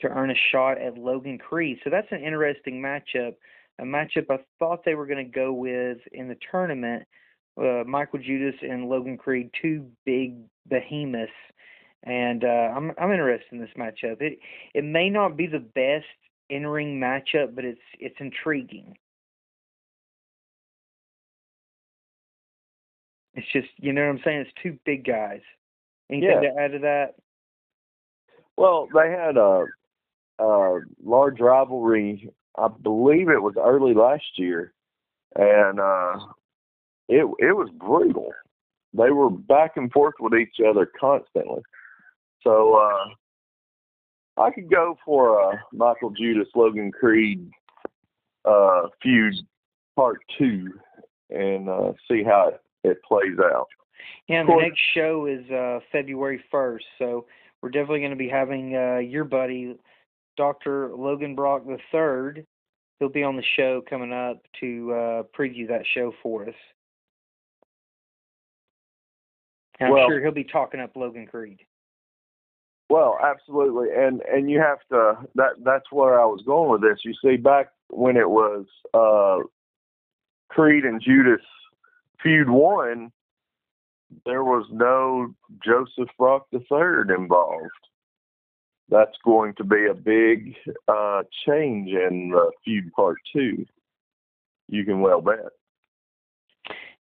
to 0.00 0.08
earn 0.08 0.30
a 0.30 0.36
shot 0.52 0.80
at 0.80 0.96
Logan 0.96 1.38
Creed. 1.38 1.78
So 1.82 1.90
that's 1.90 2.10
an 2.10 2.22
interesting 2.22 2.80
matchup. 2.80 3.34
A 3.78 3.84
matchup 3.84 4.26
I 4.30 4.38
thought 4.58 4.84
they 4.84 4.94
were 4.94 5.06
going 5.06 5.24
to 5.24 5.30
go 5.30 5.52
with 5.52 5.98
in 6.12 6.28
the 6.28 6.36
tournament. 6.50 7.04
Uh, 7.60 7.82
Michael 7.86 8.18
Judas 8.18 8.54
and 8.62 8.88
Logan 8.88 9.16
Creed, 9.16 9.50
two 9.60 9.86
big 10.04 10.36
behemoths, 10.68 11.32
and 12.02 12.44
uh, 12.44 12.72
I'm 12.74 12.92
I'm 12.98 13.10
interested 13.10 13.52
in 13.52 13.60
this 13.60 13.70
matchup. 13.76 14.20
It 14.20 14.38
it 14.74 14.84
may 14.84 15.10
not 15.10 15.36
be 15.36 15.46
the 15.46 15.58
best 15.58 16.06
in 16.48 16.66
ring 16.66 17.00
matchup, 17.00 17.54
but 17.54 17.64
it's 17.64 17.80
it's 17.98 18.16
intriguing. 18.20 18.96
It's 23.34 23.46
just 23.52 23.68
you 23.78 23.92
know 23.92 24.02
what 24.02 24.10
I'm 24.16 24.20
saying. 24.24 24.40
It's 24.40 24.50
two 24.62 24.78
big 24.84 25.04
guys. 25.04 25.40
Anything 26.10 26.42
Yeah. 26.42 26.52
to 26.52 26.60
add 26.60 26.72
to 26.72 26.78
that? 26.80 27.14
Well, 28.56 28.88
they 28.94 29.10
had 29.10 29.36
a, 29.36 29.66
a 30.38 30.80
large 31.04 31.40
rivalry. 31.40 32.30
I 32.56 32.68
believe 32.68 33.28
it 33.28 33.42
was 33.42 33.54
early 33.58 33.92
last 33.92 34.38
year, 34.38 34.72
and 35.34 35.78
uh, 35.78 36.18
it 37.08 37.26
it 37.38 37.52
was 37.56 37.68
brutal. 37.74 38.32
They 38.94 39.10
were 39.10 39.28
back 39.28 39.76
and 39.76 39.92
forth 39.92 40.14
with 40.20 40.32
each 40.34 40.56
other 40.66 40.90
constantly. 40.98 41.60
So 42.42 42.76
uh, 42.76 43.14
I 44.38 44.50
could 44.50 44.70
go 44.70 44.98
for 45.04 45.40
a 45.52 45.62
Michael 45.72 46.10
Judas 46.10 46.48
Logan 46.54 46.92
Creed 46.92 47.50
uh, 48.44 48.88
feud 49.02 49.34
part 49.96 50.18
two 50.38 50.72
and 51.30 51.68
uh, 51.68 51.92
see 52.08 52.22
how 52.22 52.48
it, 52.48 52.60
it 52.84 53.02
plays 53.02 53.38
out. 53.42 53.66
Yeah, 54.28 54.40
and 54.40 54.48
the 54.48 54.56
next 54.56 54.80
show 54.94 55.26
is 55.26 55.48
uh, 55.50 55.80
February 55.90 56.42
1st, 56.52 56.80
so 56.98 57.26
we're 57.62 57.70
definitely 57.70 58.00
going 58.00 58.10
to 58.10 58.16
be 58.16 58.28
having 58.28 58.76
uh, 58.76 58.98
your 58.98 59.24
buddy, 59.24 59.76
Dr. 60.36 60.94
Logan 60.94 61.34
Brock 61.34 61.62
III. 61.66 62.44
He'll 62.98 63.08
be 63.08 63.22
on 63.22 63.36
the 63.36 63.44
show 63.56 63.82
coming 63.88 64.12
up 64.12 64.42
to 64.60 64.92
uh, 64.92 65.22
preview 65.38 65.68
that 65.68 65.82
show 65.94 66.12
for 66.22 66.48
us. 66.48 66.54
And 69.80 69.88
I'm 69.88 69.94
Well- 69.94 70.08
sure 70.08 70.20
he'll 70.22 70.32
be 70.32 70.44
talking 70.44 70.80
up 70.80 70.96
Logan 70.96 71.26
Creed. 71.26 71.60
Well, 72.88 73.18
absolutely, 73.22 73.88
and 73.96 74.22
and 74.22 74.48
you 74.48 74.60
have 74.60 74.78
to. 74.90 75.26
That 75.34 75.54
that's 75.64 75.90
where 75.90 76.20
I 76.20 76.24
was 76.24 76.42
going 76.46 76.70
with 76.70 76.82
this. 76.82 77.00
You 77.04 77.14
see, 77.22 77.36
back 77.36 77.72
when 77.88 78.16
it 78.16 78.30
was 78.30 78.66
uh, 78.94 79.38
Creed 80.48 80.84
and 80.84 81.02
Judas 81.02 81.42
feud 82.22 82.48
one, 82.48 83.10
there 84.24 84.44
was 84.44 84.66
no 84.70 85.34
Joseph 85.64 86.10
Brock 86.16 86.46
the 86.52 86.60
third 86.68 87.10
involved. 87.10 87.70
That's 88.88 89.16
going 89.24 89.54
to 89.54 89.64
be 89.64 89.86
a 89.90 89.94
big 89.94 90.54
uh, 90.86 91.22
change 91.46 91.88
in 91.88 92.30
the 92.30 92.52
feud 92.64 92.92
part 92.92 93.18
two. 93.32 93.66
You 94.68 94.84
can 94.84 95.00
well 95.00 95.20
bet. 95.20 95.50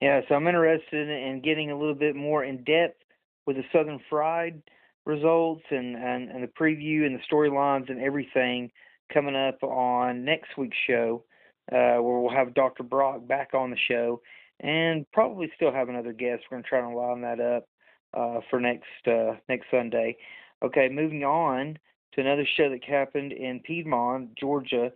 Yeah, 0.01 0.21
so 0.29 0.35
I'm 0.35 0.47
interested 0.47 1.09
in, 1.09 1.11
in 1.11 1.41
getting 1.43 1.71
a 1.71 1.79
little 1.79 1.95
bit 1.95 2.17
more 2.17 2.45
in 2.45 2.65
depth 2.65 3.03
with 3.47 3.57
the 3.57 3.65
Southern 3.73 4.01
Fried 4.09 4.63
results 5.05 5.63
and, 5.71 5.97
and, 5.97 6.31
and 6.31 6.43
the 6.43 6.49
preview 6.49 7.05
and 7.07 7.19
the 7.19 7.23
storylines 7.31 7.91
and 7.91 8.01
everything 8.01 8.71
coming 9.13 9.37
up 9.37 9.63
on 9.63 10.25
next 10.25 10.57
week's 10.57 10.77
show, 10.87 11.25
uh, 11.71 12.01
where 12.01 12.21
we'll 12.21 12.35
have 12.35 12.55
Dr. 12.55 12.83
Brock 12.83 13.27
back 13.27 13.51
on 13.55 13.71
the 13.71 13.77
show 13.89 14.21
and 14.61 15.11
probably 15.13 15.51
still 15.57 15.73
have 15.73 15.89
another 15.89 16.13
guest. 16.13 16.43
We're 16.51 16.57
going 16.57 16.63
to 16.63 16.69
try 16.69 16.81
to 16.81 16.89
line 16.89 17.21
that 17.23 17.41
up 17.41 17.69
uh, 18.15 18.41
for 18.49 18.61
next 18.61 18.85
uh, 19.07 19.35
next 19.49 19.67
Sunday. 19.71 20.17
Okay, 20.65 20.89
moving 20.89 21.25
on 21.25 21.79
to 22.15 22.21
another 22.21 22.47
show 22.57 22.71
that 22.71 22.85
happened 22.85 23.33
in 23.33 23.61
Piedmont, 23.61 24.37
Georgia, 24.39 24.93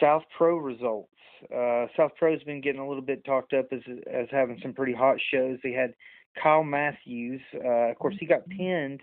South 0.00 0.22
Pro 0.36 0.56
results. 0.56 1.08
Uh, 1.54 1.86
South 1.96 2.12
Pro's 2.18 2.42
been 2.44 2.60
getting 2.60 2.80
a 2.80 2.88
little 2.88 3.02
bit 3.02 3.24
talked 3.24 3.52
up 3.52 3.66
as 3.72 3.80
as 4.10 4.28
having 4.30 4.58
some 4.62 4.72
pretty 4.72 4.94
hot 4.94 5.16
shows. 5.32 5.58
They 5.62 5.72
had 5.72 5.94
Kyle 6.40 6.64
Matthews. 6.64 7.40
Uh, 7.54 7.90
of 7.90 7.98
course, 7.98 8.16
he 8.18 8.26
got 8.26 8.48
pinned 8.48 9.02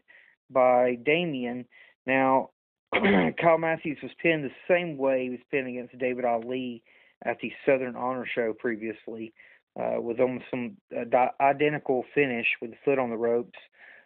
by 0.50 0.98
Damien. 1.04 1.66
Now, 2.06 2.50
Kyle 2.94 3.58
Matthews 3.58 4.00
was 4.02 4.12
pinned 4.22 4.44
the 4.44 4.52
same 4.68 4.98
way 4.98 5.24
he 5.24 5.30
was 5.30 5.40
pinned 5.52 5.68
against 5.68 5.98
David 5.98 6.26
Ali 6.26 6.84
at 7.26 7.38
the 7.42 7.52
Southern 7.66 7.96
Honor 7.96 8.26
Show 8.34 8.54
previously, 8.54 9.34
uh, 9.80 10.02
with 10.02 10.20
almost 10.20 10.46
some 10.50 10.78
uh, 10.96 11.28
identical 11.42 12.06
finish 12.16 12.48
with 12.62 12.72
the 12.72 12.78
foot 12.84 13.00
on 13.00 13.10
the 13.10 13.18
ropes. 13.18 13.60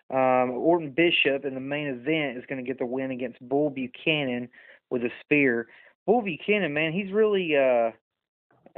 Um, 0.10 0.52
Orton 0.52 0.92
Bishop 0.92 1.46
in 1.46 1.54
the 1.54 1.60
main 1.60 1.88
event 1.88 2.38
is 2.38 2.44
going 2.48 2.64
to 2.64 2.68
get 2.68 2.78
the 2.78 2.86
win 2.86 3.12
against 3.12 3.40
Bull 3.48 3.70
Buchanan 3.70 4.50
with 4.90 5.04
a 5.04 5.10
spear. 5.22 5.68
Bull 6.06 6.22
Buchanan, 6.22 6.74
man, 6.74 6.92
he's 6.92 7.12
really 7.12 7.56
uh, 7.56 7.92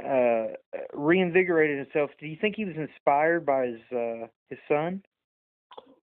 uh, 0.02 0.46
reinvigorated 0.92 1.78
himself. 1.78 2.10
Do 2.20 2.26
you 2.26 2.36
think 2.40 2.56
he 2.56 2.64
was 2.64 2.76
inspired 2.76 3.44
by 3.44 3.66
his 3.66 3.80
uh, 3.92 4.26
his 4.48 4.58
son? 4.68 5.02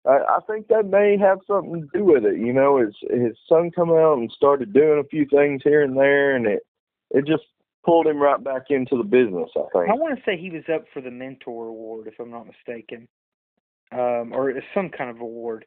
I, 0.06 0.18
I 0.36 0.38
think 0.46 0.68
that 0.68 0.86
may 0.86 1.16
have 1.18 1.38
something 1.46 1.82
to 1.82 1.98
do 1.98 2.04
with 2.04 2.24
it. 2.24 2.38
You 2.38 2.52
know, 2.52 2.78
his 2.78 2.94
his 3.10 3.36
son 3.48 3.70
come 3.70 3.90
out 3.90 4.18
and 4.18 4.30
started 4.34 4.72
doing 4.72 5.02
a 5.04 5.08
few 5.08 5.26
things 5.26 5.62
here 5.64 5.82
and 5.82 5.96
there, 5.96 6.34
and 6.34 6.46
it 6.46 6.62
it 7.10 7.26
just 7.26 7.44
pulled 7.84 8.06
him 8.06 8.18
right 8.18 8.42
back 8.42 8.62
into 8.70 8.96
the 8.96 9.04
business. 9.04 9.50
I 9.56 9.66
think. 9.72 9.90
I 9.90 9.94
want 9.94 10.16
to 10.16 10.22
say 10.24 10.36
he 10.36 10.50
was 10.50 10.64
up 10.72 10.84
for 10.92 11.00
the 11.00 11.10
mentor 11.10 11.68
award, 11.68 12.08
if 12.08 12.14
I'm 12.18 12.30
not 12.30 12.46
mistaken, 12.46 13.08
um, 13.92 14.32
or 14.32 14.52
some 14.74 14.90
kind 14.90 15.10
of 15.10 15.20
award, 15.20 15.64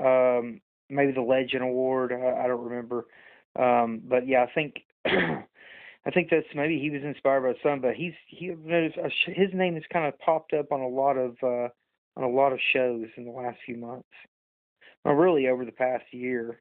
um, 0.00 0.60
maybe 0.88 1.12
the 1.12 1.22
Legend 1.22 1.62
Award. 1.62 2.12
I, 2.12 2.44
I 2.44 2.46
don't 2.48 2.64
remember, 2.64 3.06
um, 3.58 4.02
but 4.08 4.26
yeah, 4.26 4.44
I 4.44 4.52
think 4.52 4.74
I 5.06 6.10
think 6.12 6.30
that's 6.30 6.46
maybe 6.54 6.80
he 6.80 6.90
was 6.90 7.02
inspired 7.04 7.42
by 7.42 7.48
his 7.48 7.58
son. 7.62 7.80
But 7.80 7.94
he's 7.94 8.14
he 8.26 8.46
his 8.48 9.50
name 9.54 9.74
has 9.74 9.84
kind 9.92 10.06
of 10.06 10.18
popped 10.18 10.52
up 10.52 10.72
on 10.72 10.80
a 10.80 10.88
lot 10.88 11.16
of 11.16 11.36
uh, 11.44 11.68
on 12.18 12.24
a 12.24 12.28
lot 12.28 12.52
of 12.52 12.58
shows 12.72 13.06
in 13.16 13.24
the 13.24 13.30
last 13.30 13.58
few 13.64 13.76
months, 13.76 14.08
really 15.04 15.48
over 15.48 15.64
the 15.64 15.72
past 15.72 16.04
year. 16.10 16.60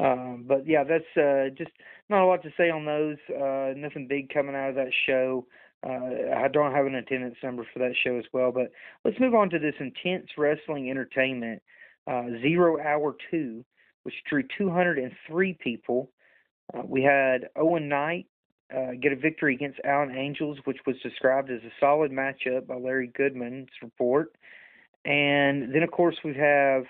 Um, 0.00 0.44
but 0.46 0.66
yeah, 0.66 0.84
that's 0.84 1.16
uh, 1.16 1.52
just 1.56 1.72
not 2.08 2.22
a 2.22 2.26
lot 2.26 2.42
to 2.44 2.52
say 2.56 2.70
on 2.70 2.84
those. 2.84 3.16
Uh, 3.28 3.74
nothing 3.76 4.06
big 4.08 4.32
coming 4.32 4.54
out 4.54 4.70
of 4.70 4.74
that 4.76 4.92
show. 5.06 5.46
Uh, 5.84 6.34
I 6.36 6.48
don't 6.52 6.72
have 6.72 6.86
an 6.86 6.94
attendance 6.94 7.36
number 7.42 7.66
for 7.72 7.80
that 7.80 7.94
show 8.04 8.16
as 8.16 8.24
well. 8.32 8.52
But 8.52 8.70
let's 9.04 9.18
move 9.20 9.34
on 9.34 9.50
to 9.50 9.58
this 9.58 9.74
intense 9.80 10.28
wrestling 10.36 10.90
entertainment, 10.90 11.62
uh, 12.06 12.24
Zero 12.40 12.80
Hour 12.80 13.16
Two, 13.30 13.64
which 14.04 14.14
drew 14.28 14.44
203 14.56 15.58
people. 15.60 16.10
Uh, 16.72 16.82
we 16.84 17.02
had 17.02 17.48
Owen 17.56 17.88
Knight 17.88 18.26
uh, 18.74 18.92
get 19.00 19.12
a 19.12 19.16
victory 19.16 19.54
against 19.54 19.80
Alan 19.84 20.14
Angels, 20.14 20.58
which 20.64 20.78
was 20.86 20.96
described 21.02 21.50
as 21.50 21.62
a 21.62 21.72
solid 21.80 22.12
matchup 22.12 22.66
by 22.66 22.76
Larry 22.76 23.10
Goodman's 23.14 23.68
report. 23.82 24.32
And 25.04 25.74
then, 25.74 25.82
of 25.82 25.90
course, 25.90 26.16
we 26.24 26.34
have 26.34 26.84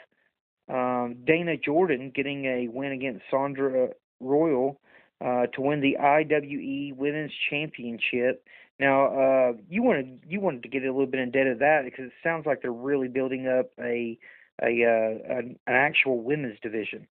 um, 0.68 1.16
Dana 1.24 1.56
Jordan 1.56 2.12
getting 2.14 2.44
a 2.44 2.68
win 2.68 2.92
against 2.92 3.24
Sandra 3.30 3.90
Royal 4.20 4.80
uh, 5.24 5.46
to 5.54 5.60
win 5.60 5.80
the 5.80 5.96
IWE 5.98 6.94
Women's 6.96 7.32
Championship. 7.50 8.44
Now, 8.80 9.06
uh, 9.06 9.52
you 9.68 9.82
wanted 9.82 10.20
you 10.28 10.40
wanted 10.40 10.62
to 10.62 10.68
get 10.68 10.82
a 10.82 10.86
little 10.86 11.06
bit 11.06 11.20
in 11.20 11.30
depth 11.30 11.52
of 11.52 11.58
that 11.58 11.82
because 11.84 12.06
it 12.06 12.12
sounds 12.22 12.46
like 12.46 12.62
they're 12.62 12.70
really 12.72 13.08
building 13.08 13.48
up 13.48 13.70
a 13.80 14.18
a 14.62 14.84
uh, 14.84 15.38
an, 15.38 15.58
an 15.66 15.74
actual 15.74 16.22
women's 16.22 16.58
division. 16.60 17.08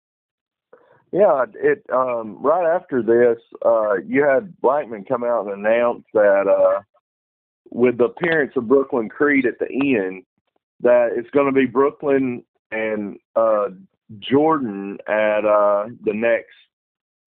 Yeah, 1.12 1.44
it 1.54 1.84
um 1.92 2.38
right 2.40 2.74
after 2.74 3.02
this, 3.02 3.42
uh 3.64 3.96
you 4.06 4.24
had 4.24 4.58
Blackman 4.60 5.04
come 5.04 5.24
out 5.24 5.46
and 5.46 5.66
announce 5.66 6.04
that 6.14 6.46
uh 6.48 6.82
with 7.70 7.98
the 7.98 8.04
appearance 8.04 8.52
of 8.56 8.68
Brooklyn 8.68 9.08
Creed 9.08 9.44
at 9.44 9.58
the 9.58 9.68
end, 9.70 10.24
that 10.82 11.10
it's 11.16 11.30
gonna 11.30 11.52
be 11.52 11.66
Brooklyn 11.66 12.42
and 12.70 13.18
uh 13.36 13.68
Jordan 14.18 14.98
at 15.06 15.44
uh 15.44 15.86
the 16.04 16.14
next 16.14 16.54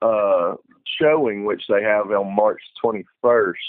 uh 0.01 0.55
showing 1.01 1.45
which 1.45 1.63
they 1.69 1.83
have 1.83 2.11
on 2.11 2.35
March 2.35 2.61
twenty 2.81 3.05
first. 3.21 3.61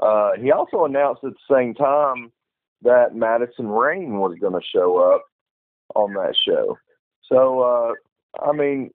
Uh 0.00 0.32
he 0.40 0.50
also 0.52 0.84
announced 0.84 1.24
at 1.24 1.32
the 1.32 1.54
same 1.54 1.74
time 1.74 2.32
that 2.82 3.14
Madison 3.14 3.68
Rain 3.68 4.18
was 4.18 4.36
gonna 4.40 4.60
show 4.74 4.98
up 4.98 5.22
on 5.94 6.12
that 6.14 6.34
show. 6.46 6.76
So 7.28 7.60
uh 7.60 7.92
I 8.44 8.52
mean 8.52 8.90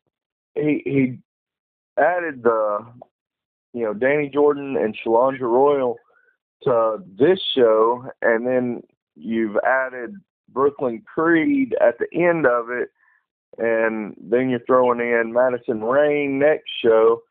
he 0.56 0.82
he 0.86 1.18
added 1.98 2.44
the 2.44 2.86
you 3.74 3.84
know 3.84 3.94
Danny 3.94 4.30
Jordan 4.30 4.78
and 4.78 4.98
Shalondra 4.98 5.42
Royal 5.42 5.98
to 6.64 6.98
this 7.18 7.40
show, 7.56 8.06
and 8.22 8.46
then 8.46 8.82
you've 9.20 9.58
added 9.66 10.16
Brooklyn 10.50 11.04
Creed 11.06 11.76
at 11.82 11.96
the 12.00 12.08
end 12.14 12.46
of 12.46 12.70
it, 12.70 12.90
and 13.58 14.16
then 14.20 14.50
you're 14.50 14.60
throwing 14.66 15.00
in 15.00 15.34
Madison 15.34 15.84
Rayne 15.84 16.40
next 16.40 16.70
show. 16.84 17.22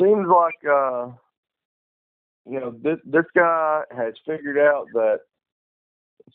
Seems 0.00 0.26
like 0.28 0.54
uh, 0.70 1.08
you 2.46 2.60
know 2.60 2.74
this 2.82 2.98
this 3.04 3.24
guy 3.34 3.82
has 3.96 4.14
figured 4.26 4.58
out 4.58 4.86
that 4.92 5.20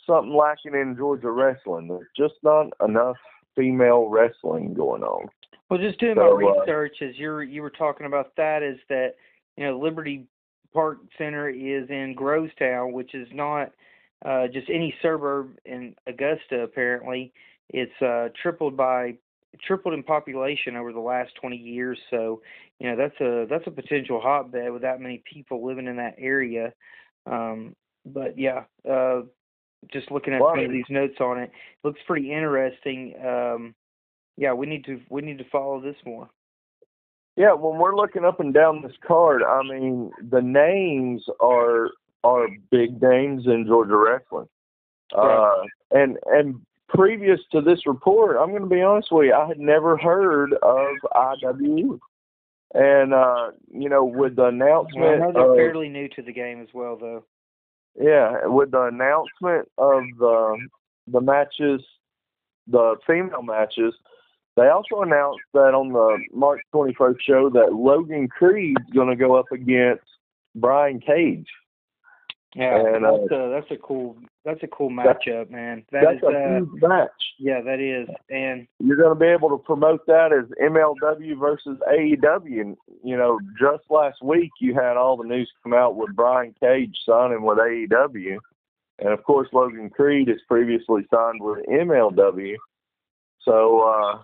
something 0.05 0.35
lacking 0.35 0.73
in 0.73 0.95
Georgia 0.97 1.31
wrestling. 1.31 1.87
There's 1.87 2.07
just 2.17 2.41
not 2.43 2.67
enough 2.83 3.17
female 3.55 4.07
wrestling 4.07 4.73
going 4.73 5.03
on. 5.03 5.27
Well, 5.69 5.79
just 5.79 5.99
doing 5.99 6.15
So, 6.15 6.37
my 6.37 6.47
uh, 6.47 6.61
research 6.61 6.97
as 7.01 7.17
you 7.17 7.29
were 7.29 7.43
you 7.43 7.61
were 7.61 7.69
talking 7.69 8.05
about 8.05 8.35
that 8.37 8.63
is 8.63 8.77
that 8.89 9.15
you 9.57 9.65
know 9.65 9.79
Liberty 9.79 10.25
Park 10.73 10.99
Center 11.17 11.49
is 11.49 11.89
in 11.89 12.15
Grovetown, 12.17 12.93
which 12.93 13.13
is 13.13 13.27
not 13.33 13.71
uh, 14.25 14.47
just 14.47 14.69
any 14.69 14.93
suburb 15.01 15.55
in 15.65 15.95
Augusta. 16.07 16.61
Apparently, 16.61 17.33
it's 17.69 18.01
uh, 18.01 18.29
tripled 18.41 18.77
by 18.77 19.15
tripled 19.65 19.93
in 19.93 20.03
population 20.03 20.75
over 20.75 20.93
the 20.93 20.99
last 20.99 21.31
20 21.41 21.57
years. 21.57 21.97
So 22.09 22.41
you 22.79 22.89
know 22.89 22.95
that's 22.95 23.19
a 23.21 23.45
that's 23.49 23.67
a 23.67 23.71
potential 23.71 24.19
hotbed 24.21 24.71
with 24.71 24.81
that 24.83 25.01
many 25.01 25.23
people 25.31 25.65
living 25.65 25.87
in 25.87 25.97
that 25.97 26.15
area. 26.17 26.73
Um, 27.25 27.75
but 28.05 28.37
yeah, 28.37 28.63
uh, 28.89 29.21
just 29.91 30.11
looking 30.11 30.33
at 30.33 30.41
Well, 30.41 30.53
some 30.55 30.65
of 30.65 30.71
these 30.71 30.85
notes 30.89 31.19
on 31.19 31.39
it, 31.39 31.51
looks 31.83 31.99
pretty 32.07 32.31
interesting. 32.31 33.15
Um, 33.23 33.75
yeah, 34.37 34.53
we 34.53 34.65
need 34.67 34.85
to 34.85 34.99
we 35.09 35.21
need 35.21 35.37
to 35.39 35.49
follow 35.51 35.81
this 35.81 35.95
more. 36.05 36.29
Yeah, 37.37 37.53
when 37.53 37.79
we're 37.79 37.95
looking 37.95 38.25
up 38.25 38.39
and 38.39 38.53
down 38.53 38.81
this 38.81 38.95
card, 39.05 39.41
I 39.43 39.61
mean 39.63 40.11
the 40.29 40.41
names 40.41 41.23
are 41.39 41.91
are 42.23 42.47
big 42.69 43.01
names 43.01 43.45
in 43.47 43.65
Georgia 43.67 43.97
wrestling. 43.97 44.47
Uh, 45.15 45.63
and 45.91 46.17
and 46.27 46.55
previous 46.89 47.39
to 47.51 47.61
this 47.61 47.85
report, 47.85 48.37
I'm 48.39 48.49
going 48.51 48.63
to 48.63 48.69
be 48.69 48.81
honest 48.81 49.09
with 49.11 49.27
you, 49.27 49.33
I 49.33 49.47
had 49.47 49.59
never 49.59 49.97
heard 49.97 50.53
of 50.53 50.95
IWE. 51.15 51.99
And 52.73 53.13
uh, 53.13 53.51
you 53.73 53.89
know, 53.89 54.05
with 54.05 54.35
the 54.37 54.49
Well, 54.95 55.09
I 55.11 55.13
announcement, 55.13 55.19
know 55.19 55.31
they're 55.33 55.51
of, 55.51 55.55
fairly 55.55 55.89
new 55.89 56.07
to 56.09 56.21
the 56.21 56.31
game 56.31 56.61
as 56.61 56.69
well, 56.73 56.97
though. 56.97 57.25
yeah, 57.99 58.45
with 58.45 58.71
the 58.71 58.83
announcement 58.83 59.67
of 59.77 60.03
the 60.19 60.57
the 61.07 61.19
matches, 61.21 61.81
the 62.67 62.95
female 63.05 63.41
matches, 63.41 63.93
they 64.55 64.67
also 64.69 65.01
announced 65.01 65.41
that 65.53 65.73
on 65.73 65.91
the 65.91 66.17
March 66.33 66.61
21st 66.73 67.15
show 67.21 67.49
that 67.49 67.73
Logan 67.73 68.27
Creed's 68.29 68.89
going 68.93 69.09
to 69.09 69.15
go 69.17 69.35
up 69.35 69.51
against 69.51 70.03
Brian 70.55 70.99
Cage. 71.01 71.47
Yeah, 72.55 72.75
And, 72.75 73.05
uh, 73.05 73.17
that's 73.17 73.31
a 73.31 73.49
that's 73.49 73.71
a 73.71 73.77
cool 73.77 74.17
that's 74.43 74.61
a 74.63 74.67
cool 74.67 74.89
matchup, 74.89 75.49
man. 75.49 75.85
That 75.91 76.03
That's 76.03 76.17
is, 76.17 76.23
a 76.23 76.27
uh, 76.27 76.57
huge 76.57 76.81
match. 76.81 77.09
yeah, 77.39 77.61
that 77.61 77.79
is, 77.79 78.09
and 78.29 78.67
You're 78.79 78.97
going 78.97 79.13
to 79.13 79.19
be 79.19 79.27
able 79.27 79.49
to 79.49 79.57
promote 79.57 80.05
that 80.07 80.33
as 80.33 80.49
MLW 80.61 81.39
versus 81.39 81.77
AEW. 81.87 82.61
And, 82.61 82.77
you 83.03 83.15
know, 83.15 83.39
just 83.59 83.83
last 83.89 84.23
week 84.23 84.49
you 84.59 84.73
had 84.73 84.97
all 84.97 85.15
the 85.15 85.27
news 85.27 85.49
come 85.63 85.73
out 85.73 85.95
with 85.95 86.15
Brian 86.15 86.55
Cage 86.59 86.95
signing 87.05 87.43
with 87.43 87.59
AEW. 87.59 88.37
And, 88.99 89.09
of 89.09 89.23
course, 89.23 89.47
Logan 89.53 89.89
Creed 89.89 90.27
is 90.27 90.41
previously 90.47 91.03
signed 91.13 91.39
with 91.41 91.65
MLW. 91.67 92.55
So, 93.43 93.81
uh, 93.81 94.23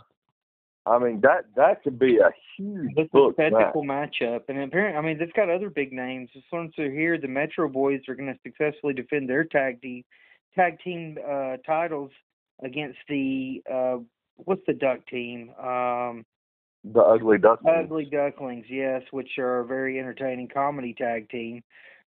I 0.88 1.00
mean, 1.00 1.22
that 1.22 1.46
that 1.56 1.84
could 1.84 2.00
be 2.00 2.18
a 2.18 2.32
huge 2.56 2.94
it's 2.96 3.10
a 3.14 3.18
book 3.18 3.38
match. 3.38 3.52
matchup. 4.22 4.42
And 4.48 4.60
apparently, 4.60 4.98
I 4.98 5.02
mean, 5.02 5.18
they've 5.18 5.34
got 5.34 5.50
other 5.50 5.70
big 5.70 5.92
names. 5.92 6.30
As 6.36 6.44
soon 6.50 6.66
as 6.66 6.72
they're 6.78 6.92
here, 6.92 7.18
the 7.20 7.28
Metro 7.28 7.68
Boys 7.68 8.02
are 8.08 8.16
going 8.16 8.34
to 8.34 8.40
successfully 8.44 8.94
defend 8.94 9.30
their 9.30 9.44
tag 9.44 9.82
team 9.82 10.04
tag 10.56 10.80
team 10.84 11.18
uh, 11.28 11.58
titles 11.66 12.12
against 12.64 12.98
the 13.08 13.62
uh, 13.72 13.98
what's 14.38 14.62
the 14.68 14.74
Duck 14.74 15.06
team? 15.08 15.50
Um, 15.60 16.26
The 16.84 17.02
Ugly 17.02 17.40
Duckling. 17.40 17.76
Ugly 17.76 18.06
Ducklings, 18.06 18.66
yes, 18.70 19.04
which 19.12 19.38
are 19.38 19.60
a 19.60 19.66
very 19.66 20.00
entertaining 20.00 20.48
comedy 20.48 20.94
tag 20.98 21.30
team. 21.30 21.64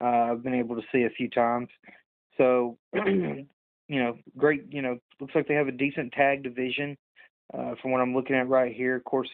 Uh, 0.01 0.31
I've 0.31 0.43
been 0.43 0.55
able 0.55 0.75
to 0.75 0.81
see 0.91 1.03
a 1.03 1.09
few 1.09 1.29
times. 1.29 1.69
So, 2.37 2.77
you 2.93 3.45
know, 3.89 4.17
great. 4.37 4.65
You 4.69 4.81
know, 4.81 4.97
looks 5.19 5.35
like 5.35 5.47
they 5.47 5.53
have 5.53 5.67
a 5.67 5.71
decent 5.71 6.13
tag 6.13 6.43
division. 6.43 6.97
Uh, 7.53 7.75
from 7.81 7.91
what 7.91 8.01
I'm 8.01 8.15
looking 8.15 8.35
at 8.35 8.47
right 8.47 8.73
here, 8.73 8.95
of 8.95 9.03
course, 9.03 9.29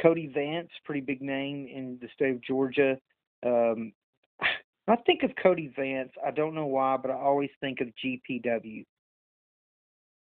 Cody 0.00 0.30
Vance, 0.32 0.70
pretty 0.84 1.00
big 1.00 1.20
name 1.20 1.66
in 1.66 1.98
the 2.00 2.08
state 2.14 2.34
of 2.34 2.42
Georgia. 2.42 2.96
Um, 3.44 3.92
I 4.88 4.96
think 5.06 5.22
of 5.22 5.30
Cody 5.40 5.72
Vance. 5.76 6.10
I 6.24 6.30
don't 6.30 6.54
know 6.54 6.66
why, 6.66 6.96
but 6.96 7.10
I 7.10 7.14
always 7.14 7.50
think 7.60 7.80
of 7.80 7.88
GPW. 8.04 8.84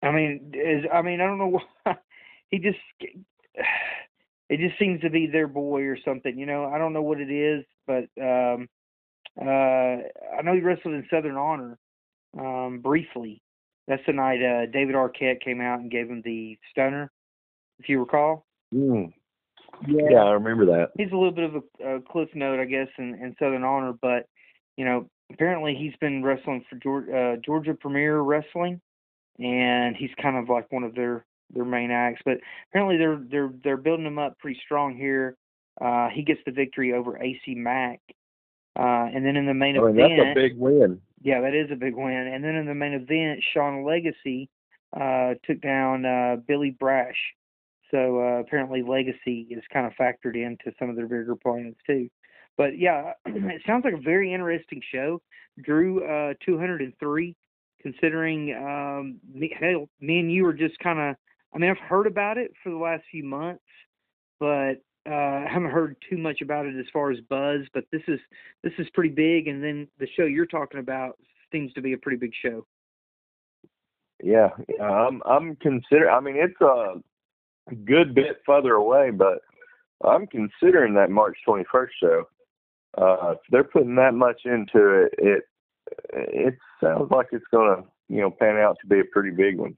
I 0.03 0.11
mean, 0.11 0.53
is 0.55 0.85
I 0.93 1.03
mean, 1.03 1.21
I 1.21 1.27
don't 1.27 1.39
know 1.39 1.61
why. 1.85 1.97
He 2.51 2.59
just 2.59 2.79
it 4.49 4.59
just 4.59 4.79
seems 4.79 5.01
to 5.03 5.11
be 5.11 5.27
their 5.27 5.49
boy 5.49 5.83
or 5.83 5.99
something. 6.05 6.39
You 6.39 6.47
know, 6.47 6.65
I 6.67 6.79
don't 6.79 6.93
know 6.93 7.03
what 7.03 7.21
it 7.21 7.31
is, 7.31 7.65
but 7.87 8.09
um, 8.21 8.69
uh, 9.41 10.03
I 10.35 10.43
know 10.43 10.55
he 10.55 10.61
wrestled 10.61 10.95
in 10.95 11.07
Southern 11.11 11.37
Honor 11.37 11.79
um, 12.39 12.81
briefly. 12.83 13.43
That's 13.87 14.03
the 14.07 14.13
night 14.13 14.43
uh, 14.43 14.67
David 14.67 14.95
Arquette 14.95 15.41
came 15.41 15.61
out 15.61 15.81
and 15.81 15.91
gave 15.91 16.09
him 16.09 16.23
the 16.25 16.59
stunner, 16.71 17.11
if 17.79 17.89
you 17.89 18.01
recall. 18.01 18.45
Mm. 18.75 19.13
Yeah. 19.87 20.25
I 20.25 20.33
remember 20.33 20.67
that. 20.67 20.91
He's 20.97 21.13
a 21.13 21.17
little 21.17 21.33
bit 21.33 21.45
of 21.45 21.55
a, 21.55 21.97
a 21.97 22.01
cliff 22.01 22.29
note, 22.35 22.61
I 22.61 22.65
guess, 22.65 22.89
in, 22.99 23.15
in 23.15 23.37
Southern 23.39 23.65
Honor, 23.65 23.93
but 24.01 24.27
you 24.77 24.85
know, 24.85 25.09
apparently 25.33 25.75
he's 25.75 25.95
been 26.01 26.23
wrestling 26.23 26.65
for 26.69 26.77
Georgia, 26.77 27.17
uh, 27.17 27.37
Georgia 27.45 27.75
Premier 27.75 28.21
Wrestling, 28.21 28.81
and 29.39 29.97
he's 29.97 30.11
kind 30.21 30.37
of 30.37 30.49
like 30.49 30.71
one 30.73 30.85
of 30.85 30.95
their 30.95 31.25
their 31.53 31.65
main 31.65 31.91
acts. 31.91 32.21
But 32.25 32.39
apparently 32.71 32.97
they're 32.97 33.21
they're 33.31 33.53
they're 33.63 33.77
building 33.77 34.07
him 34.07 34.19
up 34.19 34.39
pretty 34.39 34.61
strong 34.65 34.97
here. 34.97 35.37
Uh, 35.81 36.09
he 36.09 36.23
gets 36.23 36.41
the 36.45 36.53
victory 36.53 36.93
over 36.93 37.21
AC 37.23 37.55
Mack, 37.55 38.01
uh, 38.79 39.07
and 39.15 39.25
then 39.25 39.37
in 39.37 39.47
the 39.47 39.55
main 39.55 39.77
I 39.77 39.81
mean, 39.81 39.99
event, 39.99 40.13
that's 40.17 40.31
a 40.31 40.35
big 40.35 40.59
win. 40.59 41.01
yeah, 41.23 41.41
that 41.41 41.55
is 41.55 41.71
a 41.73 41.77
big 41.77 41.95
win. 41.95 42.31
And 42.33 42.43
then 42.43 42.55
in 42.55 42.67
the 42.67 42.75
main 42.75 42.95
event, 42.95 43.43
Sean 43.53 43.85
Legacy 43.85 44.49
uh, 44.99 45.35
took 45.45 45.61
down 45.61 46.05
uh, 46.05 46.37
Billy 46.47 46.71
Brash. 46.71 47.17
So 47.91 48.21
uh, 48.21 48.41
apparently 48.41 48.83
Legacy 48.83 49.47
is 49.51 49.63
kind 49.73 49.87
of 49.87 49.93
factored 49.95 50.37
into 50.37 50.77
some 50.79 50.91
of 50.91 50.97
their 50.97 51.07
bigger 51.07 51.33
opponents 51.33 51.81
too. 51.87 52.09
But 52.57 52.79
yeah, 52.79 53.13
it 53.27 53.63
sounds 53.67 53.85
like 53.85 53.95
a 53.95 54.03
very 54.03 54.33
interesting 54.33 54.83
show. 54.93 55.23
Drew 55.63 56.05
uh, 56.05 56.35
203, 56.45 57.35
considering 57.81 58.55
um, 58.55 59.19
me, 59.33 59.55
hell, 59.59 59.89
me 60.01 60.21
and 60.21 60.31
you 60.31 60.47
are 60.47 60.53
just 60.53 60.79
kind 60.81 60.99
of. 60.99 61.17
I 61.55 61.59
mean, 61.59 61.71
I've 61.71 61.89
heard 61.89 62.07
about 62.07 62.37
it 62.37 62.53
for 62.63 62.69
the 62.69 62.77
last 62.77 63.05
few 63.11 63.25
months, 63.25 63.65
but 64.39 64.75
uh, 65.09 65.15
I 65.15 65.47
haven't 65.51 65.71
heard 65.71 65.97
too 66.11 66.19
much 66.19 66.43
about 66.43 66.67
it 66.67 66.79
as 66.79 66.85
far 66.93 67.11
as 67.11 67.19
buzz. 67.31 67.61
But 67.73 67.85
this 67.91 68.03
is 68.07 68.21
this 68.63 68.75
is 68.79 68.87
pretty 68.93 69.15
big, 69.15 69.49
and 69.49 69.65
then 69.65 69.89
the 69.99 70.09
show 70.15 70.25
you're 70.25 70.45
talking 70.45 70.81
about 70.81 71.17
seems 71.51 71.73
to 71.73 71.81
be 71.81 71.95
a 71.95 71.99
pretty 71.99 72.19
big 72.19 72.33
show. 72.43 72.67
Yeah, 74.23 74.51
yeah, 74.69 74.85
I'm 74.85 75.23
I'm 75.25 75.57
consider. 75.57 76.11
I 76.11 76.21
mean, 76.21 76.37
it's 76.37 76.61
a 76.61 77.01
good 77.77 78.15
bit 78.15 78.41
further 78.47 78.75
away, 78.75 79.11
but 79.11 79.39
I'm 80.05 80.27
considering 80.27 80.95
that 80.95 81.11
March 81.11 81.37
21st 81.47 81.89
show. 82.01 82.25
Uh, 82.97 83.33
if 83.33 83.39
they're 83.51 83.65
putting 83.65 83.97
that 83.97 84.15
much 84.15 84.43
into 84.45 85.05
it, 85.05 85.15
it 85.19 85.43
it 86.13 86.55
sounds 86.83 87.11
like 87.11 87.27
it's 87.33 87.45
gonna 87.53 87.83
you 88.09 88.21
know 88.21 88.31
pan 88.31 88.57
out 88.57 88.77
to 88.81 88.87
be 88.87 89.01
a 89.01 89.05
pretty 89.13 89.31
big 89.31 89.59
one. 89.59 89.77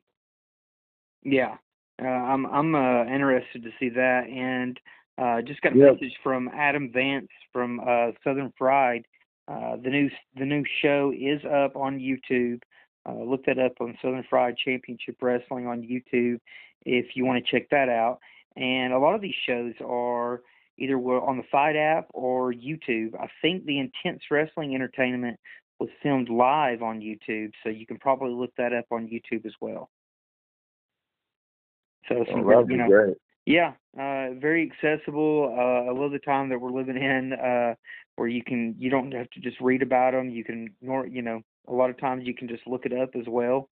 Yeah, 1.22 1.56
uh, 2.02 2.06
I'm 2.06 2.46
I'm 2.46 2.74
uh, 2.74 3.04
interested 3.04 3.62
to 3.62 3.70
see 3.78 3.88
that, 3.90 4.26
and 4.28 4.78
uh, 5.18 5.42
just 5.42 5.60
got 5.60 5.74
a 5.74 5.78
Yep. 5.78 5.94
message 5.94 6.16
from 6.22 6.48
Adam 6.54 6.90
Vance 6.92 7.28
from 7.52 7.80
uh, 7.80 8.12
Southern 8.24 8.52
Fried. 8.56 9.04
Uh, 9.48 9.76
the 9.82 9.90
new 9.90 10.10
the 10.36 10.44
new 10.46 10.64
show 10.80 11.12
is 11.12 11.44
up 11.44 11.76
on 11.76 11.98
YouTube. 11.98 12.60
Uh, 13.08 13.24
look 13.24 13.44
that 13.46 13.58
up 13.58 13.72
on 13.80 13.96
Southern 14.02 14.24
Fried 14.28 14.56
Championship 14.56 15.16
Wrestling 15.20 15.66
on 15.66 15.82
YouTube 15.82 16.38
if 16.82 17.14
you 17.14 17.24
want 17.24 17.44
to 17.44 17.50
check 17.50 17.68
that 17.70 17.88
out. 17.88 18.18
And 18.56 18.92
a 18.92 18.98
lot 18.98 19.14
of 19.14 19.20
these 19.20 19.34
shows 19.46 19.74
are 19.84 20.42
either 20.78 20.96
on 20.96 21.36
the 21.36 21.44
FITE 21.50 21.76
app 21.76 22.06
or 22.12 22.52
YouTube. 22.52 23.14
I 23.18 23.28
think 23.42 23.64
the 23.64 23.78
Intense 23.78 24.22
Wrestling 24.30 24.74
Entertainment 24.74 25.38
was 25.78 25.88
filmed 26.02 26.28
live 26.28 26.82
on 26.82 27.00
YouTube, 27.00 27.52
so 27.62 27.70
you 27.70 27.86
can 27.86 27.98
probably 27.98 28.32
look 28.32 28.52
that 28.56 28.72
up 28.72 28.86
on 28.90 29.08
YouTube 29.08 29.46
as 29.46 29.54
well. 29.60 29.88
So 32.08 32.24
some 32.30 32.46
Oh, 32.46 32.66
you 32.68 32.76
know, 32.76 32.88
great. 32.88 33.16
yeah, 33.46 33.72
uh, 33.98 34.34
very 34.34 34.70
accessible. 34.70 35.54
Uh, 35.56 35.90
I 35.90 35.92
love 35.92 36.12
the 36.12 36.18
time 36.18 36.48
that 36.48 36.60
we're 36.60 36.72
living 36.72 36.96
in, 36.96 37.32
uh, 37.32 37.74
where 38.16 38.28
you 38.28 38.42
can 38.42 38.74
you 38.78 38.90
don't 38.90 39.12
have 39.12 39.30
to 39.30 39.40
just 39.40 39.60
read 39.60 39.82
about 39.82 40.12
them. 40.12 40.28
You 40.28 40.44
can, 40.44 40.74
you 40.80 41.22
know, 41.22 41.42
a 41.68 41.72
lot 41.72 41.90
of 41.90 41.98
times 41.98 42.26
you 42.26 42.34
can 42.34 42.48
just 42.48 42.66
look 42.66 42.86
it 42.86 42.92
up 42.92 43.10
as 43.14 43.26
well, 43.28 43.68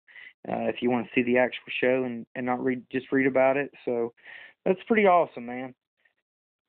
uh, 0.48 0.68
if 0.68 0.76
you 0.80 0.90
want 0.90 1.06
to 1.06 1.12
see 1.14 1.22
the 1.22 1.38
actual 1.38 1.72
show 1.80 2.04
and 2.04 2.26
and 2.34 2.46
not 2.46 2.62
read 2.62 2.82
just 2.90 3.10
read 3.12 3.26
about 3.26 3.56
it. 3.56 3.70
So 3.84 4.12
that's 4.64 4.82
pretty 4.86 5.06
awesome, 5.06 5.46
man. 5.46 5.74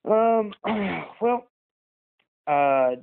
Um, 0.05 0.53
well, 1.22 1.47
uh, 2.47 2.95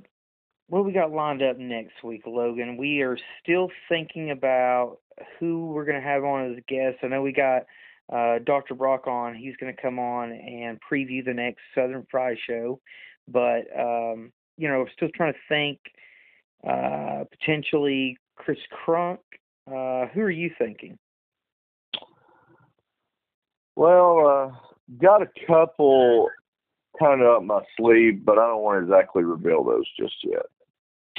what 0.67 0.85
we 0.85 0.91
got 0.91 1.11
lined 1.11 1.41
up 1.41 1.57
next 1.57 2.03
week, 2.03 2.23
Logan? 2.25 2.77
We 2.77 3.01
are 3.01 3.17
still 3.41 3.69
thinking 3.87 4.31
about 4.31 4.97
who 5.39 5.67
we're 5.67 5.85
going 5.85 6.01
to 6.01 6.07
have 6.07 6.23
on 6.23 6.53
as 6.53 6.63
guests. 6.67 6.99
I 7.03 7.07
know 7.07 7.21
we 7.21 7.31
got 7.31 7.63
uh, 8.11 8.39
Dr. 8.45 8.75
Brock 8.75 9.07
on. 9.07 9.35
He's 9.35 9.55
going 9.57 9.73
to 9.73 9.81
come 9.81 9.99
on 9.99 10.31
and 10.31 10.79
preview 10.81 11.23
the 11.23 11.33
next 11.33 11.59
Southern 11.73 12.05
Fried 12.09 12.37
show. 12.45 12.79
But, 13.27 13.67
um, 13.77 14.31
you 14.57 14.67
know, 14.67 14.79
we're 14.79 14.91
still 14.91 15.09
trying 15.15 15.33
to 15.33 15.39
think 15.49 15.79
uh, 16.65 17.23
potentially 17.31 18.17
Chris 18.35 18.59
Crunk. 18.71 19.19
Uh, 19.67 20.07
who 20.13 20.21
are 20.21 20.31
you 20.31 20.49
thinking? 20.57 20.97
Well, 23.75 24.27
uh, 24.27 24.95
got 25.01 25.21
a 25.21 25.29
couple 25.45 26.29
kind 26.99 27.21
of 27.21 27.27
up 27.27 27.43
my 27.43 27.61
sleeve, 27.77 28.25
but 28.25 28.39
I 28.39 28.47
don't 28.47 28.63
want 28.63 28.79
to 28.79 28.83
exactly 28.83 29.23
reveal 29.23 29.63
those 29.63 29.85
just 29.99 30.15
yet. 30.23 30.45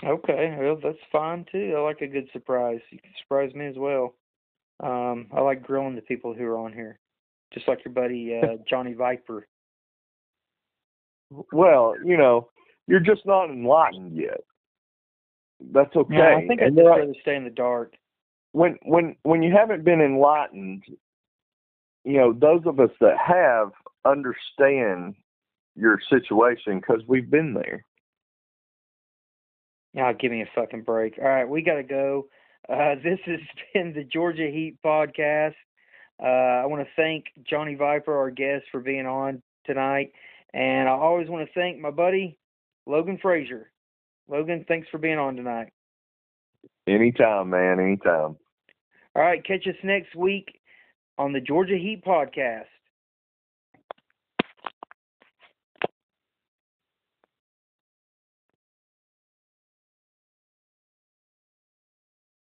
Okay, 0.05 0.57
well 0.59 0.79
that's 0.83 0.99
fine 1.11 1.45
too. 1.51 1.75
I 1.77 1.81
like 1.81 2.01
a 2.01 2.07
good 2.07 2.29
surprise. 2.33 2.81
You 2.91 2.99
can 2.99 3.11
surprise 3.21 3.53
me 3.55 3.67
as 3.67 3.77
well. 3.77 4.15
Um, 4.81 5.27
I 5.33 5.41
like 5.41 5.63
grilling 5.63 5.97
the 5.97 6.03
people 6.03 6.35
who 6.35 6.45
are 6.45 6.59
on 6.59 6.73
here, 6.73 6.99
just 7.53 7.67
like 7.67 7.85
your 7.85 7.93
buddy 7.93 8.41
uh, 8.41 8.57
Johnny 8.69 8.93
Viper. 8.93 9.47
Well, 11.53 11.95
you 12.05 12.17
know, 12.17 12.49
you're 12.87 13.01
just 13.01 13.27
not 13.27 13.51
enlightened 13.51 14.17
yet. 14.17 14.41
That's 15.61 15.95
okay. 15.95 16.17
Yeah, 16.17 16.37
I 16.37 16.47
think 16.47 16.63
I'd 16.63 16.75
there 16.77 16.91
are- 16.91 16.99
rather 17.01 17.15
stay 17.21 17.37
in 17.37 17.45
the 17.45 17.51
dark. 17.51 17.95
when 18.53 18.79
when 18.83 19.17
when 19.23 19.43
you 19.43 19.53
haven't 19.53 19.85
been 19.85 20.01
enlightened, 20.01 20.85
you 22.05 22.17
know, 22.17 22.33
those 22.33 22.63
of 22.67 22.81
us 22.81 22.91
that 23.01 23.17
have 23.19 23.73
understand 24.05 25.15
your 25.77 26.01
situation 26.09 26.81
because 26.81 27.03
we've 27.07 27.31
been 27.31 27.55
there. 27.55 27.85
Now 29.95 30.13
give 30.13 30.31
me 30.31 30.43
a 30.43 30.51
fucking 30.55 30.83
break. 30.83 31.19
All 31.19 31.29
right, 31.29 31.49
we 31.49 31.63
got 31.63 31.75
to 31.75 31.83
go. 31.83 32.29
Uh, 32.69 32.95
this 33.03 33.19
has 33.27 33.41
been 33.75 33.93
the 33.93 34.05
Georgia 34.05 34.49
Heat 34.51 34.79
podcast. 34.85 35.55
Uh, 36.23 36.63
I 36.63 36.67
want 36.67 36.83
to 36.85 36.89
thank 36.97 37.27
Johnny 37.49 37.75
Viper, 37.75 38.17
our 38.17 38.31
guest, 38.31 38.65
for 38.73 38.81
being 38.81 39.07
on 39.07 39.41
tonight, 39.65 40.13
and 40.53 40.89
I 40.89 40.93
always 40.93 41.29
want 41.29 41.47
to 41.47 41.55
thank 41.55 41.79
my 41.79 41.91
buddy 41.91 42.39
Logan 42.87 43.19
Frazier. 43.21 43.71
Logan, 44.29 44.65
thanks 44.69 44.89
for 44.91 44.99
being 44.99 45.19
on 45.19 45.37
tonight. 45.37 45.69
Anytime, 46.87 47.51
man, 47.51 47.81
anytime. 47.81 48.37
All 49.15 49.23
right, 49.23 49.45
catch 49.45 49.67
us 49.67 49.75
next 49.83 50.15
week 50.15 50.61
on 51.17 51.33
the 51.33 51.41
Georgia 51.41 51.77
Heat 51.77 52.05
podcast. 52.05 52.65